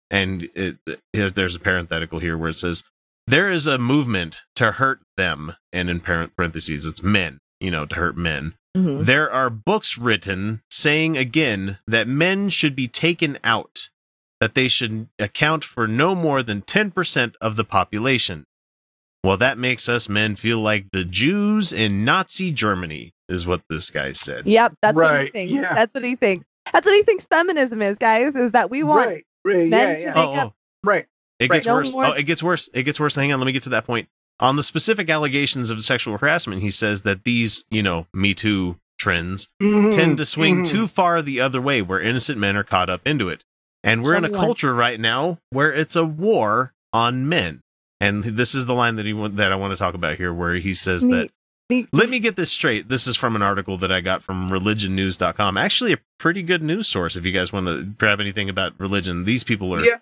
And 0.09 0.49
it, 0.55 0.77
it- 1.13 1.35
there's 1.35 1.55
a 1.55 1.59
parenthetical 1.59 2.19
here 2.19 2.37
where 2.37 2.49
it 2.49 2.57
says, 2.57 2.83
There 3.27 3.49
is 3.51 3.67
a 3.67 3.77
movement 3.77 4.43
to 4.55 4.71
hurt 4.73 5.01
them. 5.17 5.53
And 5.73 5.89
in 5.89 5.99
parentheses, 5.99 6.85
it's 6.85 7.03
men, 7.03 7.39
you 7.59 7.71
know, 7.71 7.85
to 7.85 7.95
hurt 7.95 8.15
men. 8.15 8.53
Mhm. 8.77 9.05
There 9.05 9.29
are 9.31 9.49
books 9.49 9.97
written 9.97 10.61
saying 10.69 11.17
again 11.17 11.79
that 11.87 12.07
men 12.07 12.49
should 12.49 12.75
be 12.75 12.87
taken 12.87 13.37
out, 13.43 13.89
that 14.41 14.53
they 14.53 14.67
should 14.67 15.07
account 15.19 15.63
for 15.63 15.87
no 15.87 16.13
more 16.15 16.43
than 16.43 16.61
10% 16.61 17.33
of 17.41 17.55
the 17.55 17.63
population. 17.63 18.45
Well, 19.23 19.37
that 19.37 19.57
makes 19.57 19.89
us 19.89 20.07
men 20.07 20.35
feel 20.35 20.59
like 20.59 20.87
the 20.91 21.03
Jews 21.03 21.73
in 21.73 22.05
Nazi 22.05 22.51
Germany, 22.51 23.13
is 23.27 23.47
what 23.47 23.61
this 23.69 23.89
guy 23.89 24.11
said. 24.11 24.45
Yep. 24.45 24.73
That's 24.83 24.95
what 24.95 25.21
he 25.25 25.31
thinks. 25.31 25.51
yeah. 25.51 25.73
That's 25.73 25.93
what 25.93 26.03
he 26.03 26.15
thinks. 26.15 26.45
That's 26.71 26.85
what 26.85 26.93
he 26.95 27.01
thinks 27.03 27.25
feminism 27.25 27.81
is, 27.81 27.97
guys. 27.97 28.35
Is 28.35 28.51
that 28.51 28.69
we 28.69 28.83
want 28.83 29.07
right, 29.07 29.25
right, 29.43 29.67
men 29.69 29.71
yeah, 29.71 29.95
to 29.95 30.01
yeah, 30.01 30.13
make 30.13 30.15
Oh, 30.27 30.31
up. 30.33 30.47
oh, 30.49 30.53
right. 30.83 31.05
it 31.39 31.49
Right. 31.49 31.57
gets 31.57 31.65
No 31.65 31.73
worse. 31.73 31.93
more- 31.93 32.05
Oh, 32.07 32.11
it 32.11 32.23
gets 32.23 32.43
worse. 32.43 32.69
It 32.73 32.83
gets 32.83 32.99
worse. 32.99 33.15
Hang 33.15 33.33
on, 33.33 33.39
let 33.39 33.45
me 33.47 33.51
get 33.51 33.63
to 33.63 33.69
that 33.69 33.85
point. 33.85 34.09
On 34.39 34.57
the 34.57 34.63
specific 34.63 35.09
allegations 35.09 35.69
of 35.71 35.81
sexual 35.81 36.17
harassment, 36.17 36.61
he 36.61 36.69
says 36.69 37.01
that 37.03 37.23
these, 37.23 37.65
you 37.71 37.81
know, 37.81 38.05
Me 38.13 38.33
Too 38.35 38.77
trends 38.99 39.49
Mhm, 39.61 39.91
tend 39.93 40.17
to 40.17 40.25
swing 40.25 40.63
mhm. 40.63 40.67
too 40.67 40.87
far 40.87 41.21
the 41.21 41.39
other 41.41 41.61
way 41.61 41.81
where 41.81 41.99
innocent 41.99 42.37
men 42.37 42.55
are 42.55 42.63
caught 42.63 42.89
up 42.89 43.01
into 43.07 43.27
it. 43.29 43.43
And 43.85 44.03
we're 44.03 44.15
in 44.15 44.25
a 44.25 44.29
culture 44.29 44.73
right 44.73 44.99
now 44.99 45.37
where 45.51 45.71
it's 45.71 45.95
a 45.95 46.03
war 46.03 46.73
on 46.91 47.29
men. 47.29 47.61
And 48.01 48.23
this 48.23 48.53
is 48.55 48.65
the 48.65 48.73
line 48.73 48.95
that 48.97 49.05
he 49.05 49.13
that 49.13 49.51
I 49.51 49.55
want 49.55 49.71
to 49.71 49.77
talk 49.77 49.93
about 49.93 50.17
here 50.17 50.33
where 50.33 50.55
he 50.55 50.73
says 50.73 51.03
that 51.03 51.29
let 51.91 52.09
me 52.09 52.19
get 52.19 52.35
this 52.35 52.51
straight. 52.51 52.89
This 52.89 53.07
is 53.07 53.15
from 53.15 53.35
an 53.35 53.41
article 53.41 53.77
that 53.79 53.91
I 53.91 54.01
got 54.01 54.21
from 54.21 54.49
religionnews.com. 54.49 55.57
Actually 55.57 55.93
a 55.93 55.97
pretty 56.19 56.43
good 56.43 56.61
news 56.61 56.87
source 56.87 57.15
if 57.15 57.25
you 57.25 57.31
guys 57.31 57.51
want 57.51 57.67
to 57.67 57.83
grab 57.83 58.19
anything 58.19 58.49
about 58.49 58.73
religion. 58.79 59.23
These 59.23 59.43
people 59.43 59.73
are 59.73 59.83
Yeah. 59.83 59.97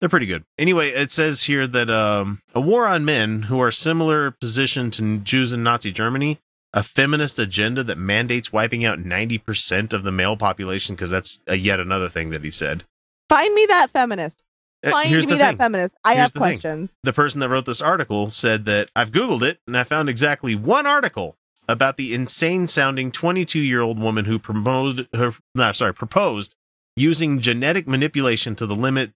they're 0.00 0.08
pretty 0.10 0.26
good. 0.26 0.44
Anyway, 0.58 0.90
it 0.90 1.10
says 1.10 1.44
here 1.44 1.66
that 1.66 1.88
um, 1.88 2.42
a 2.54 2.60
war 2.60 2.86
on 2.86 3.04
men 3.04 3.42
who 3.44 3.60
are 3.60 3.70
similar 3.70 4.32
position 4.32 4.90
to 4.92 5.18
Jews 5.18 5.52
in 5.52 5.62
Nazi 5.62 5.92
Germany, 5.92 6.40
a 6.74 6.82
feminist 6.82 7.38
agenda 7.38 7.82
that 7.84 7.96
mandates 7.98 8.52
wiping 8.52 8.84
out 8.84 8.98
90% 8.98 9.92
of 9.94 10.02
the 10.02 10.12
male 10.12 10.36
population, 10.36 10.94
because 10.94 11.10
that's 11.10 11.40
a 11.46 11.54
yet 11.56 11.80
another 11.80 12.08
thing 12.08 12.30
that 12.30 12.44
he 12.44 12.50
said. 12.50 12.84
Find 13.32 13.54
me 13.54 13.66
that 13.66 13.90
feminist. 13.90 14.44
Uh, 14.84 14.90
Find 14.90 15.08
here's 15.08 15.26
me 15.26 15.36
that 15.36 15.50
thing. 15.50 15.58
feminist. 15.58 15.96
I 16.04 16.10
Here's 16.10 16.20
have 16.22 16.32
the 16.32 16.40
thing. 16.40 16.48
questions. 16.48 16.90
The 17.02 17.12
person 17.12 17.40
that 17.40 17.48
wrote 17.48 17.64
this 17.66 17.80
article 17.80 18.28
said 18.30 18.66
that 18.66 18.90
I've 18.94 19.10
Googled 19.10 19.42
it 19.42 19.58
and 19.66 19.76
I 19.76 19.84
found 19.84 20.08
exactly 20.08 20.54
one 20.54 20.86
article 20.86 21.36
about 21.68 21.96
the 21.96 22.14
insane 22.14 22.66
sounding 22.66 23.10
22 23.12 23.58
year 23.58 23.80
old 23.80 23.98
woman 23.98 24.24
who 24.26 24.38
promoted 24.38 25.08
her, 25.14 25.32
no, 25.54 25.72
sorry, 25.72 25.94
proposed 25.94 26.56
using 26.96 27.40
genetic 27.40 27.86
manipulation 27.86 28.54
to 28.56 28.66
the 28.66 28.76
limit 28.76 29.12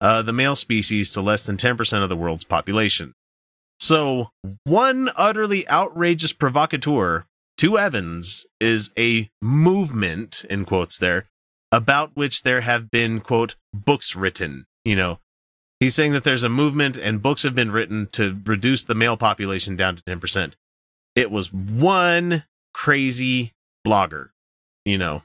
uh, 0.00 0.22
the 0.22 0.32
male 0.32 0.56
species 0.56 1.12
to 1.12 1.20
less 1.20 1.44
than 1.44 1.58
10% 1.58 2.02
of 2.02 2.08
the 2.08 2.16
world's 2.16 2.44
population. 2.44 3.12
So, 3.78 4.30
one 4.64 5.10
utterly 5.16 5.68
outrageous 5.68 6.32
provocateur 6.32 7.26
to 7.58 7.78
Evans 7.78 8.46
is 8.58 8.90
a 8.98 9.30
movement, 9.42 10.46
in 10.48 10.64
quotes 10.64 10.96
there, 10.96 11.26
about 11.72 12.16
which 12.16 12.42
there 12.42 12.60
have 12.62 12.90
been, 12.90 13.20
quote, 13.20 13.56
books 13.72 14.16
written. 14.16 14.66
You 14.84 14.96
know, 14.96 15.20
he's 15.78 15.94
saying 15.94 16.12
that 16.12 16.24
there's 16.24 16.42
a 16.42 16.48
movement 16.48 16.96
and 16.96 17.22
books 17.22 17.42
have 17.42 17.54
been 17.54 17.70
written 17.70 18.08
to 18.12 18.40
reduce 18.44 18.84
the 18.84 18.94
male 18.94 19.16
population 19.16 19.76
down 19.76 19.96
to 19.96 20.02
10%. 20.02 20.52
It 21.16 21.30
was 21.30 21.52
one 21.52 22.44
crazy 22.72 23.52
blogger, 23.86 24.30
you 24.84 24.98
know. 24.98 25.22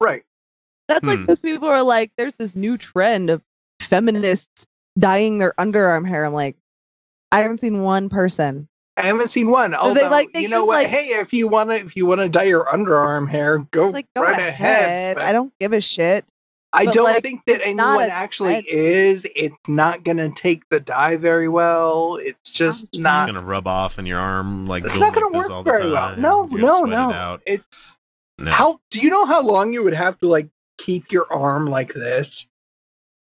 Right. 0.00 0.24
That's 0.88 1.00
Hmm. 1.00 1.08
like 1.08 1.26
those 1.26 1.38
people 1.38 1.68
are 1.68 1.82
like, 1.82 2.12
there's 2.16 2.34
this 2.34 2.54
new 2.54 2.76
trend 2.76 3.30
of 3.30 3.42
feminists 3.80 4.66
dyeing 4.98 5.38
their 5.38 5.54
underarm 5.58 6.06
hair. 6.06 6.24
I'm 6.24 6.34
like, 6.34 6.56
I 7.32 7.38
haven't 7.40 7.58
seen 7.58 7.82
one 7.82 8.08
person. 8.10 8.68
I 8.96 9.02
haven't 9.02 9.28
seen 9.30 9.50
one. 9.50 9.72
they, 9.72 9.76
Although, 9.76 10.08
like, 10.08 10.32
they 10.32 10.42
you 10.42 10.48
know 10.48 10.64
what? 10.64 10.82
like- 10.84 10.88
hey, 10.88 11.06
if 11.08 11.32
you 11.32 11.48
want 11.48 11.70
to, 11.70 11.76
if 11.76 11.96
you 11.96 12.06
want 12.06 12.20
to 12.20 12.28
dye 12.28 12.44
your 12.44 12.64
underarm 12.66 13.28
hair, 13.28 13.58
go, 13.70 13.88
Like, 13.88 14.06
go 14.14 14.22
right 14.22 14.38
ahead. 14.38 15.16
ahead. 15.16 15.18
I 15.18 15.32
don't 15.32 15.52
give 15.58 15.72
a 15.72 15.80
shit. 15.80 16.24
I 16.72 16.86
but, 16.86 16.94
don't 16.94 17.04
like, 17.04 17.22
think 17.22 17.42
that 17.46 17.60
anyone 17.64 18.08
actually 18.10 18.52
trend. 18.62 18.66
is. 18.68 19.26
It's 19.36 19.54
not 19.68 20.02
gonna 20.02 20.30
take 20.30 20.68
the 20.70 20.80
dye 20.80 21.16
very 21.16 21.48
well. 21.48 22.16
It's 22.16 22.50
just 22.50 22.84
It's 22.86 22.98
not. 22.98 23.28
It's 23.28 23.32
going 23.32 23.44
to 23.44 23.48
rub 23.48 23.68
off 23.68 23.96
in 23.96 24.06
your 24.06 24.18
arm 24.18 24.66
like 24.66 24.82
It's 24.84 24.94
go 24.94 24.98
not 25.00 25.14
like 25.14 25.22
gonna 25.22 25.38
work 25.38 25.64
very 25.64 25.90
well. 25.92 26.16
No, 26.16 26.46
no, 26.46 26.84
no. 26.84 27.38
It. 27.46 27.60
It's 27.60 27.96
No. 28.38 28.50
how. 28.50 28.80
Do 28.90 28.98
you 28.98 29.08
know 29.10 29.24
how 29.24 29.40
long 29.40 29.72
you 29.72 29.84
would 29.84 29.94
have 29.94 30.18
to 30.18 30.26
like 30.26 30.48
keep 30.78 31.12
your 31.12 31.32
arm 31.32 31.66
like 31.66 31.94
this? 31.94 32.44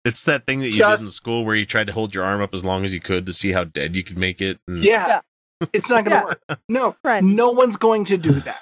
It's 0.05 0.25
that 0.25 0.45
thing 0.47 0.59
that 0.61 0.67
you 0.67 0.73
Just- 0.73 1.01
did 1.03 1.07
in 1.07 1.13
school 1.13 1.45
where 1.45 1.55
you 1.55 1.65
tried 1.65 1.87
to 1.89 1.93
hold 1.93 2.15
your 2.15 2.25
arm 2.25 2.41
up 2.41 2.55
as 2.55 2.65
long 2.65 2.85
as 2.85 2.93
you 2.93 3.01
could 3.01 3.25
to 3.27 3.33
see 3.33 3.53
how 3.53 3.63
dead 3.65 3.95
you 3.95 4.03
could 4.03 4.19
make 4.19 4.41
it. 4.41 4.59
And 4.67 4.83
Yeah, 4.85 5.21
it's 5.73 5.91
not 5.91 6.05
gonna 6.05 6.17
Yeah. 6.17 6.25
work. 6.25 6.61
No, 6.69 6.93
Friend, 7.03 7.35
no 7.37 7.51
one's 7.51 7.77
going 7.77 8.05
to 8.07 8.17
do 8.17 8.33
that. 8.41 8.61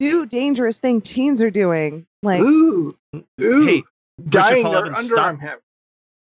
new 0.00 0.26
dangerous 0.26 0.78
thing 0.78 1.00
teens 1.00 1.42
are 1.42 1.50
doing. 1.50 2.06
Like, 2.22 2.40
ooh, 2.40 2.96
ooh, 3.40 3.66
Hey, 3.66 3.82
dyeing 4.28 4.62
Paul 4.64 4.72
their 4.72 4.82
underarm 4.92 4.96
stop. 5.04 5.38
hair. 5.40 5.60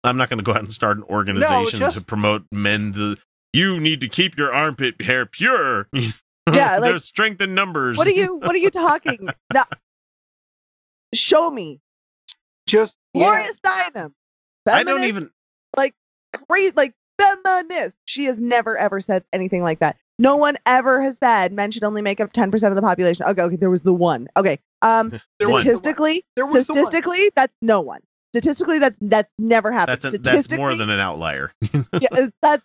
I'm 0.05 0.17
not 0.17 0.29
going 0.31 0.39
to 0.39 0.45
go 0.45 0.53
out 0.53 0.59
and 0.61 0.73
start 0.73 0.97
an 0.97 1.03
organization 1.05 1.81
just- 1.81 1.99
to 1.99 2.05
promote 2.05 2.45
men 2.51 2.93
to. 2.93 3.17
You 3.53 3.81
need 3.81 4.01
to 4.03 4.09
keep 4.09 4.39
your 4.39 4.53
armpit 4.55 5.01
hair 5.03 5.27
pure. 5.27 5.89
Yeah, 6.53 6.79
like- 6.79 6.91
there's 6.91 7.05
strength 7.05 7.41
in 7.43 7.55
numbers. 7.55 7.97
what 7.97 8.07
are 8.09 8.11
you? 8.13 8.37
What 8.37 8.53
are 8.53 8.59
you 8.59 8.71
talking? 8.71 9.29
no, 9.55 9.63
show 11.15 11.51
me, 11.51 11.81
Just 12.67 12.97
yeah. 13.15 13.25
Gloria 13.25 13.53
Steinem. 13.53 14.13
I 14.69 14.83
don't 14.83 15.05
even 15.05 15.31
like 15.77 15.95
great, 16.49 16.77
like 16.77 16.93
feminist. 17.45 17.99
She 18.05 18.25
has 18.25 18.39
never 18.39 18.77
ever 18.77 19.01
said 19.01 19.25
anything 19.33 19.63
like 19.63 19.81
that. 19.81 19.97
No 20.19 20.37
one 20.37 20.57
ever 20.67 21.01
has 21.01 21.19
said 21.19 21.53
men 21.53 21.71
should 21.71 21.85
only 21.85 22.03
make 22.03 22.21
up 22.21 22.33
ten 22.33 22.51
percent 22.51 22.73
of 22.73 22.77
the 22.77 22.83
population. 22.83 23.25
Okay, 23.27 23.43
okay, 23.43 23.57
there 23.57 23.71
was 23.71 23.83
the 23.83 23.95
one. 23.95 24.29
Okay, 24.37 24.59
um, 24.83 25.11
There 25.39 25.49
was 25.49 25.49
the 25.49 25.53
one. 25.53 25.61
statistically, 25.61 26.25
the 26.37 26.63
statistically, 26.63 27.31
that's 27.35 27.55
no 27.63 27.81
one. 27.81 28.01
Statistically, 28.35 28.79
that's 28.79 28.99
that's 29.01 29.31
never 29.39 29.73
happened. 29.73 30.01
That's 30.03 30.15
a, 30.15 30.19
that's 30.19 30.57
more 30.57 30.75
than 30.75 30.91
an 30.91 31.01
outlier. 31.01 31.53
yeah, 31.73 32.09
uh, 32.13 32.29
that's 32.43 32.63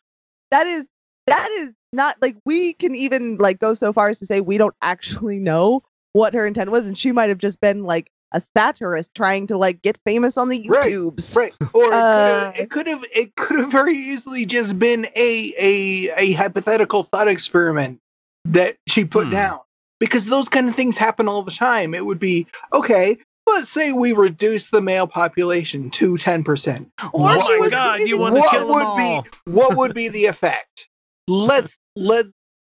that 0.52 0.68
is 0.68 0.86
that 1.28 1.50
is 1.52 1.74
not 1.92 2.18
like 2.22 2.36
we 2.46 2.74
can 2.74 2.94
even 2.94 3.38
like 3.38 3.60
go 3.60 3.74
so 3.74 3.92
far 3.94 4.10
as 4.10 4.20
to 4.20 4.26
say 4.26 4.42
we 4.42 4.58
don't 4.58 4.76
actually 4.82 5.38
know 5.38 5.82
what 6.14 6.34
her 6.34 6.46
intent 6.46 6.72
was, 6.72 6.88
and 6.88 6.98
she 6.98 7.12
might 7.12 7.30
have 7.30 7.40
just 7.40 7.60
been 7.60 7.84
like 7.84 8.12
a 8.32 8.42
satirist 8.42 9.14
trying 9.16 9.48
to 9.48 9.58
like 9.58 9.82
get 9.82 9.98
famous 10.06 10.38
on 10.38 10.50
the 10.50 10.66
Right, 10.68 10.86
YouTubes. 10.88 11.36
Right. 11.36 11.54
Or 11.74 11.94
Uh, 11.94 12.52
it 12.56 12.70
could 12.70 12.88
have 12.88 13.04
it 13.14 13.36
could 13.36 13.60
have 13.60 13.72
very 13.72 13.96
easily 13.98 14.46
just 14.46 14.78
been 14.80 15.06
a 15.16 15.54
a 15.58 16.12
a 16.18 16.32
hypothetical 16.34 17.04
thought 17.04 17.28
experiment 17.28 18.00
that 18.46 18.78
she 18.88 19.06
put 19.06 19.26
Hmm. 19.26 19.32
down. 19.32 19.60
Because 20.00 20.26
those 20.26 20.50
kind 20.50 20.68
of 20.68 20.76
things 20.76 20.98
happen 20.98 21.28
all 21.30 21.42
the 21.42 21.52
time. 21.52 21.94
It 21.94 22.06
would 22.06 22.20
be 22.20 22.46
okay, 22.74 23.18
let's 23.48 23.70
say 23.70 23.94
we 23.94 24.12
reduce 24.12 24.70
the 24.70 24.82
male 24.82 25.08
population 25.08 25.90
to 25.92 26.18
10%. 26.18 26.92
Oh 27.14 27.20
my 27.24 27.58
would- 27.60 27.72
god, 27.72 28.02
you 28.02 28.18
want 28.18 28.36
to 28.36 28.42
what 28.42 28.50
kill 28.52 28.68
them 28.68 28.76
would 28.76 28.84
all. 28.84 29.22
be 29.24 29.30
what 29.52 29.78
would 29.78 29.94
be 29.94 30.10
the 30.10 30.26
effect? 30.26 30.88
Let's 31.30 31.78
let 31.96 32.26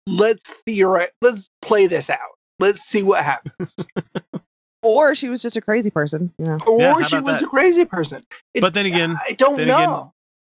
let's 0.05 0.43
theorize 0.67 1.09
let's 1.21 1.49
play 1.63 1.87
this 1.87 2.09
out. 2.11 2.19
Let's 2.59 2.81
see 2.81 3.01
what 3.03 3.23
happens. 3.23 3.75
Or 4.85 5.15
she 5.15 5.29
was 5.29 5.41
just 5.41 5.55
a 5.55 5.61
crazy 5.61 5.89
person. 5.89 6.31
Yeah. 6.37 6.59
Or 6.67 6.79
Yeah, 7.01 7.07
she 7.07 7.19
was 7.19 7.39
that? 7.39 7.43
a 7.43 7.47
crazy 7.47 7.85
person. 7.85 8.23
It- 8.53 8.61
But 8.61 8.73
then 8.73 8.85
again, 8.85 9.19
I 9.27 9.31
don't 9.33 9.57
know. 9.57 9.63
again, 9.63 10.11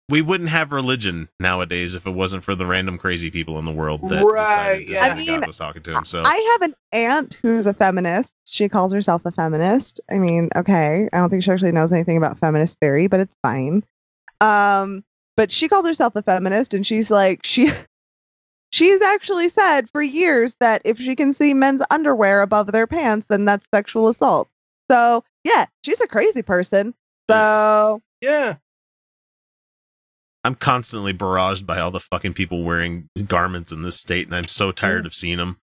we 0.09 0.21
wouldn't 0.21 0.49
have 0.49 0.71
religion 0.71 1.29
nowadays 1.39 1.93
if 1.95 2.07
it 2.07 2.11
wasn't 2.11 2.43
for 2.43 2.55
the 2.55 2.65
random 2.65 2.97
crazy 2.97 3.29
people 3.29 3.59
in 3.59 3.65
the 3.65 3.71
world 3.71 4.01
that 4.09 4.23
Right, 4.25 4.79
decided 4.79 4.89
yeah. 4.89 5.05
I 5.05 5.13
mean, 5.15 5.27
God 5.27 5.45
was 5.47 5.57
talking 5.57 5.83
to 5.83 5.91
him. 5.97 6.05
So 6.05 6.23
I 6.25 6.57
have 6.59 6.69
an 6.69 6.75
aunt 6.91 7.39
who's 7.43 7.65
a 7.67 7.73
feminist. 7.73 8.33
She 8.47 8.69
calls 8.69 8.91
herself 8.91 9.23
a 9.25 9.31
feminist. 9.31 10.01
I 10.09 10.17
mean, 10.17 10.49
okay, 10.55 11.07
I 11.13 11.17
don't 11.17 11.29
think 11.29 11.43
she 11.43 11.51
actually 11.51 11.71
knows 11.73 11.91
anything 11.91 12.17
about 12.17 12.39
feminist 12.39 12.79
theory, 12.79 13.05
but 13.07 13.19
it's 13.19 13.35
fine. 13.43 13.83
Um, 14.41 15.03
but 15.37 15.51
she 15.51 15.67
calls 15.67 15.85
herself 15.85 16.15
a 16.15 16.23
feminist, 16.23 16.73
and 16.73 16.85
she's 16.85 17.11
like 17.11 17.41
she. 17.45 17.71
She's 18.71 19.01
actually 19.01 19.49
said 19.49 19.89
for 19.89 20.01
years 20.01 20.55
that 20.59 20.81
if 20.85 20.99
she 20.99 21.15
can 21.15 21.33
see 21.33 21.53
men's 21.53 21.81
underwear 21.89 22.41
above 22.41 22.71
their 22.71 22.87
pants, 22.87 23.27
then 23.27 23.45
that's 23.45 23.67
sexual 23.73 24.07
assault. 24.07 24.51
So 24.91 25.23
yeah, 25.43 25.65
she's 25.83 26.01
a 26.01 26.07
crazy 26.07 26.41
person. 26.41 26.93
So 27.29 28.01
Yeah. 28.21 28.55
I'm 30.43 30.55
constantly 30.55 31.13
barraged 31.13 31.65
by 31.65 31.79
all 31.79 31.91
the 31.91 31.99
fucking 31.99 32.33
people 32.33 32.63
wearing 32.63 33.09
garments 33.27 33.71
in 33.71 33.81
this 33.81 33.99
state, 33.99 34.25
and 34.25 34.35
I'm 34.35 34.47
so 34.47 34.71
tired 34.71 35.05
of 35.05 35.13
seeing 35.13 35.37
them. 35.37 35.57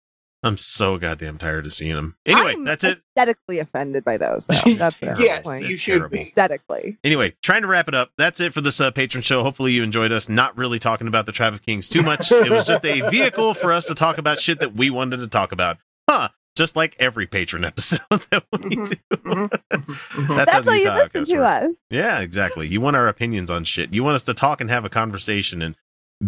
I'm 0.44 0.58
so 0.58 0.98
goddamn 0.98 1.38
tired 1.38 1.66
of 1.66 1.74
seeing 1.74 1.96
them. 1.96 2.16
Anyway, 2.26 2.54
I'm 2.54 2.66
that's 2.66 2.84
it. 2.84 3.00
Aesthetically 3.18 3.60
offended 3.60 4.04
by 4.04 4.18
those, 4.18 4.46
though. 4.46 4.56
That's 4.76 4.98
the 4.98 5.16
yes, 5.20 5.44
point. 5.44 5.66
you 5.66 5.78
should 5.78 5.94
Terrible. 6.00 6.10
be. 6.18 6.22
Aesthetically. 6.22 6.98
Anyway, 7.04 7.34
trying 7.42 7.62
to 7.62 7.68
wrap 7.68 7.88
it 7.88 7.96
up. 7.96 8.12
That's 8.18 8.40
it 8.40 8.54
for 8.54 8.60
this 8.62 8.82
uh, 8.82 8.92
patron 8.92 9.22
show. 9.22 9.42
Hopefully, 9.44 9.72
you 9.72 9.84
enjoyed 9.84 10.12
us 10.12 10.28
not 10.28 10.58
really 10.58 10.80
talking 10.80 11.08
about 11.08 11.26
the 11.26 11.32
Tribe 11.32 11.54
of 11.54 11.62
Kings 11.62 11.88
too 11.88 12.02
much. 12.04 12.32
it 12.32 12.52
was 12.52 12.66
just 12.66 12.84
a 12.86 13.10
vehicle 13.10 13.54
for 13.54 13.72
us 13.72 13.86
to 13.86 13.96
talk 13.96 14.18
about 14.18 14.40
shit 14.40 14.60
that 14.60 14.76
we 14.76 14.90
wanted 14.90 15.18
to 15.18 15.28
talk 15.28 15.52
about. 15.54 15.78
Huh. 16.10 16.30
Just 16.56 16.76
like 16.76 16.96
every 17.00 17.26
patron 17.26 17.64
episode 17.66 18.00
that 18.30 18.44
we 18.52 18.60
do. 18.76 18.84
Mhm, 19.12 19.50
mhm. 19.50 20.36
That's, 20.36 20.52
That's 20.52 20.52
how 20.52 20.62
why 20.62 20.74
these 20.76 20.84
you 20.86 20.92
listen 20.92 21.24
to 21.26 21.38
work. 21.38 21.46
us. 21.46 21.72
Yeah, 21.90 22.20
exactly. 22.20 22.68
You 22.68 22.80
want 22.82 22.96
our 22.96 23.08
opinions 23.08 23.50
on 23.50 23.64
shit. 23.64 23.92
You 23.94 24.04
want 24.04 24.16
us 24.16 24.24
to 24.24 24.34
talk 24.34 24.62
and 24.62 24.70
have 24.70 24.86
a 24.86 24.90
conversation 24.90 25.62
and 25.64 25.76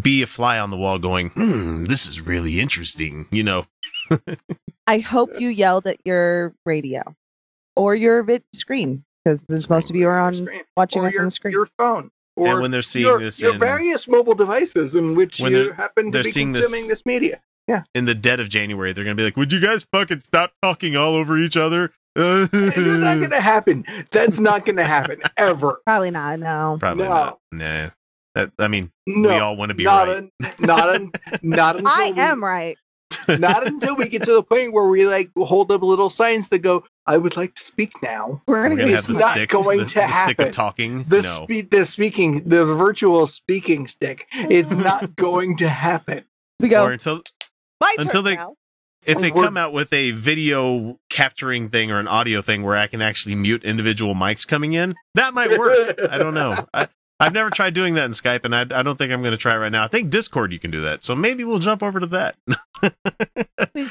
be 0.02 0.24
a 0.24 0.28
fly 0.28 0.58
on 0.60 0.72
the 0.72 0.78
wall 0.78 0.98
going, 1.00 1.30
hmm, 1.30 1.84
this 1.86 2.08
is 2.08 2.20
really 2.22 2.60
interesting. 2.60 3.28
You 3.32 3.44
know, 3.44 3.66
I 4.88 5.00
hope 5.00 5.40
you 5.40 5.50
yelled 5.50 5.88
at 5.88 5.98
your 6.06 6.54
radio 6.66 7.02
or 7.76 7.96
your 7.96 8.24
vid 8.24 8.44
screen 8.54 9.04
because 9.24 9.70
most 9.70 9.90
of 9.90 9.96
you 9.96 10.08
are 10.08 10.20
on 10.20 10.36
Screen. 10.36 10.62
watching 10.78 11.02
Or 11.04 11.08
us 11.08 11.14
your, 11.14 11.22
on 11.24 11.28
the 11.28 11.32
screen. 11.32 11.52
your 11.54 11.68
phone. 11.78 12.12
Or 12.38 12.48
and 12.50 12.62
when 12.62 12.72
they're 12.72 12.82
seeing 12.82 13.06
your, 13.08 13.20
this 13.20 13.40
your 13.42 13.54
in, 13.54 13.60
various 13.60 14.08
mobile 14.08 14.36
devices 14.36 14.94
in 14.96 15.16
which 15.16 15.40
When 15.40 15.52
you 15.54 15.64
they're- 15.66 15.74
happen 15.74 16.06
to 16.06 16.12
they're 16.12 16.24
be 16.24 16.32
seeing 16.32 16.52
this- 16.52 16.66
consuming 16.66 16.90
this, 16.90 17.06
media. 17.06 17.42
Yeah. 17.68 17.82
in 17.96 18.06
the 18.06 18.14
dead 18.14 18.40
of 18.40 18.48
January, 18.50 18.94
they're 18.94 19.04
going 19.04 19.18
to 19.18 19.20
be 19.20 19.24
like, 19.26 19.38
would 19.38 19.52
you 19.52 19.60
guys 19.60 19.88
fucking 19.92 20.20
stop 20.20 20.52
talking 20.62 20.96
all 20.96 21.16
over 21.16 21.36
each 21.38 21.58
other? 21.58 21.92
It's 22.16 22.54
not 22.54 23.18
going 23.18 23.32
to 23.32 23.42
happen. 23.42 23.84
That's 24.12 24.40
not 24.40 24.66
going 24.66 24.76
to 24.76 24.86
happen 24.86 25.22
ever. 25.36 25.82
Probably 25.86 26.12
not. 26.12 26.40
No. 26.40 26.78
Probably 26.80 27.06
No. 27.06 27.10
not. 27.10 27.40
Nah. 27.52 27.90
That, 28.36 28.52
I 28.60 28.68
mean, 28.68 28.92
No, 29.08 29.30
we 29.30 29.36
all 29.36 29.56
want 29.58 29.70
to 29.70 29.76
be 29.76 29.86
not 29.86 30.08
right. 30.08 30.18
un- 30.18 30.32
not 30.60 30.90
un- 30.90 31.12
not 31.42 31.76
until 31.78 31.92
I 31.92 32.12
we, 32.14 32.22
am 32.22 32.44
right. 32.44 32.78
Not 33.28 33.66
until 33.68 33.96
we 33.96 34.08
get 34.10 34.24
to 34.24 34.34
the 34.34 34.44
point 34.44 34.74
where 34.74 34.88
we 34.88 35.06
like 35.08 35.32
hold 35.38 35.72
up 35.72 35.82
little 35.82 36.10
signs 36.10 36.48
that 36.50 36.60
go, 36.60 36.84
"I 37.06 37.18
would 37.18 37.36
like 37.38 37.56
to 37.56 37.66
speak 37.66 38.02
now." 38.02 38.42
We're 38.48 38.56
We're 38.58 38.64
gonna 38.70 38.76
going 38.76 38.88
get 38.90 38.96
have 38.96 39.08
the 39.08 39.14
not 39.20 39.34
stick, 39.34 39.50
going 39.50 39.80
the, 39.80 39.86
to 39.86 39.96
the 39.96 40.24
stick 40.24 40.40
of 40.40 40.52
talking. 40.52 41.04
The 41.04 41.22
no. 41.22 41.46
spe- 41.48 41.70
the 41.70 41.86
speaking, 41.86 42.48
the 42.48 42.66
virtual 42.66 43.28
speaking 43.28 43.88
stick. 43.88 44.28
It's 44.34 44.70
not 44.90 45.16
going 45.16 45.58
to 45.58 45.70
happen. 45.70 46.24
we 46.60 46.70
go. 46.70 46.84
or 46.86 46.92
until 46.92 47.22
My 47.82 47.96
until 47.98 48.22
turn 48.22 48.24
they- 48.32 48.36
now. 48.36 48.56
if 49.06 49.20
they 49.20 49.32
We're- 49.32 49.46
come 49.48 49.58
out 49.58 49.72
with 49.74 49.92
a 49.94 50.12
video 50.12 51.00
capturing 51.10 51.70
thing 51.70 51.92
or 51.92 52.00
an 52.00 52.08
audio 52.08 52.42
thing 52.42 52.64
where 52.64 52.76
I 52.76 52.88
can 52.88 53.02
actually 53.02 53.36
mute 53.36 53.64
individual 53.64 54.16
mics 54.16 54.48
coming 54.48 54.74
in, 54.74 54.96
that 55.16 55.34
might 55.34 55.58
work. 55.58 56.00
I 56.10 56.18
don't 56.18 56.34
know. 56.34 56.56
I, 56.74 56.88
I've 57.20 57.34
never 57.34 57.50
tried 57.50 57.74
doing 57.74 57.94
that 57.96 58.06
in 58.06 58.12
Skype, 58.12 58.44
and 58.44 58.54
I, 58.56 58.62
I 58.62 58.84
don't 58.84 58.98
think 58.98 59.12
I'm 59.14 59.22
going 59.22 59.32
to 59.32 59.38
try 59.38 59.56
right 59.56 59.72
now. 59.72 59.84
I 59.84 59.88
think 59.88 60.10
Discord 60.10 60.52
you 60.52 60.60
can 60.60 60.72
do 60.72 60.82
that, 60.82 61.04
so 61.04 61.16
maybe 61.16 61.44
we'll 61.44 61.60
jump 61.60 61.82
over 61.82 62.00
to 62.00 62.08
that. 62.08 62.36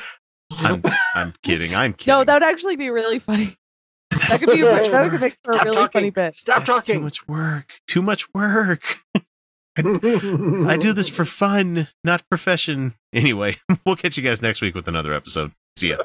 I'm, 0.59 0.83
I'm 1.15 1.33
kidding. 1.43 1.75
I'm 1.75 1.95
kidding. 1.95 2.13
No, 2.13 2.25
that 2.25 2.35
would 2.35 2.43
actually 2.43 2.77
be 2.77 2.91
really 2.91 3.19
funny. 3.19 3.57
That 4.11 4.41
could 4.41 4.51
be 4.53 4.61
a, 4.61 4.65
That's 4.67 4.89
too 4.89 4.93
much 4.93 4.93
that 4.93 5.11
could 5.11 5.21
make 5.21 5.37
for 5.43 5.51
a 5.53 5.55
Stop 5.55 5.65
really 5.65 5.77
talking. 5.77 6.01
funny 6.01 6.11
bit. 6.11 6.37
Stop 6.37 6.67
That's 6.67 6.87
Too 6.87 7.01
much 7.01 7.27
work. 7.27 7.73
Too 7.87 8.03
much 8.03 8.33
work. 8.35 9.03
I 9.77 10.77
do 10.79 10.93
this 10.93 11.09
for 11.09 11.25
fun, 11.25 11.89
not 12.05 12.29
profession. 12.29 12.95
Anyway, 13.13 13.57
we'll 13.87 13.97
catch 13.97 14.17
you 14.17 14.23
guys 14.23 14.41
next 14.41 14.61
week 14.61 14.75
with 14.75 14.87
another 14.87 15.13
episode. 15.15 15.53
See 15.77 15.91
ya. 15.91 15.97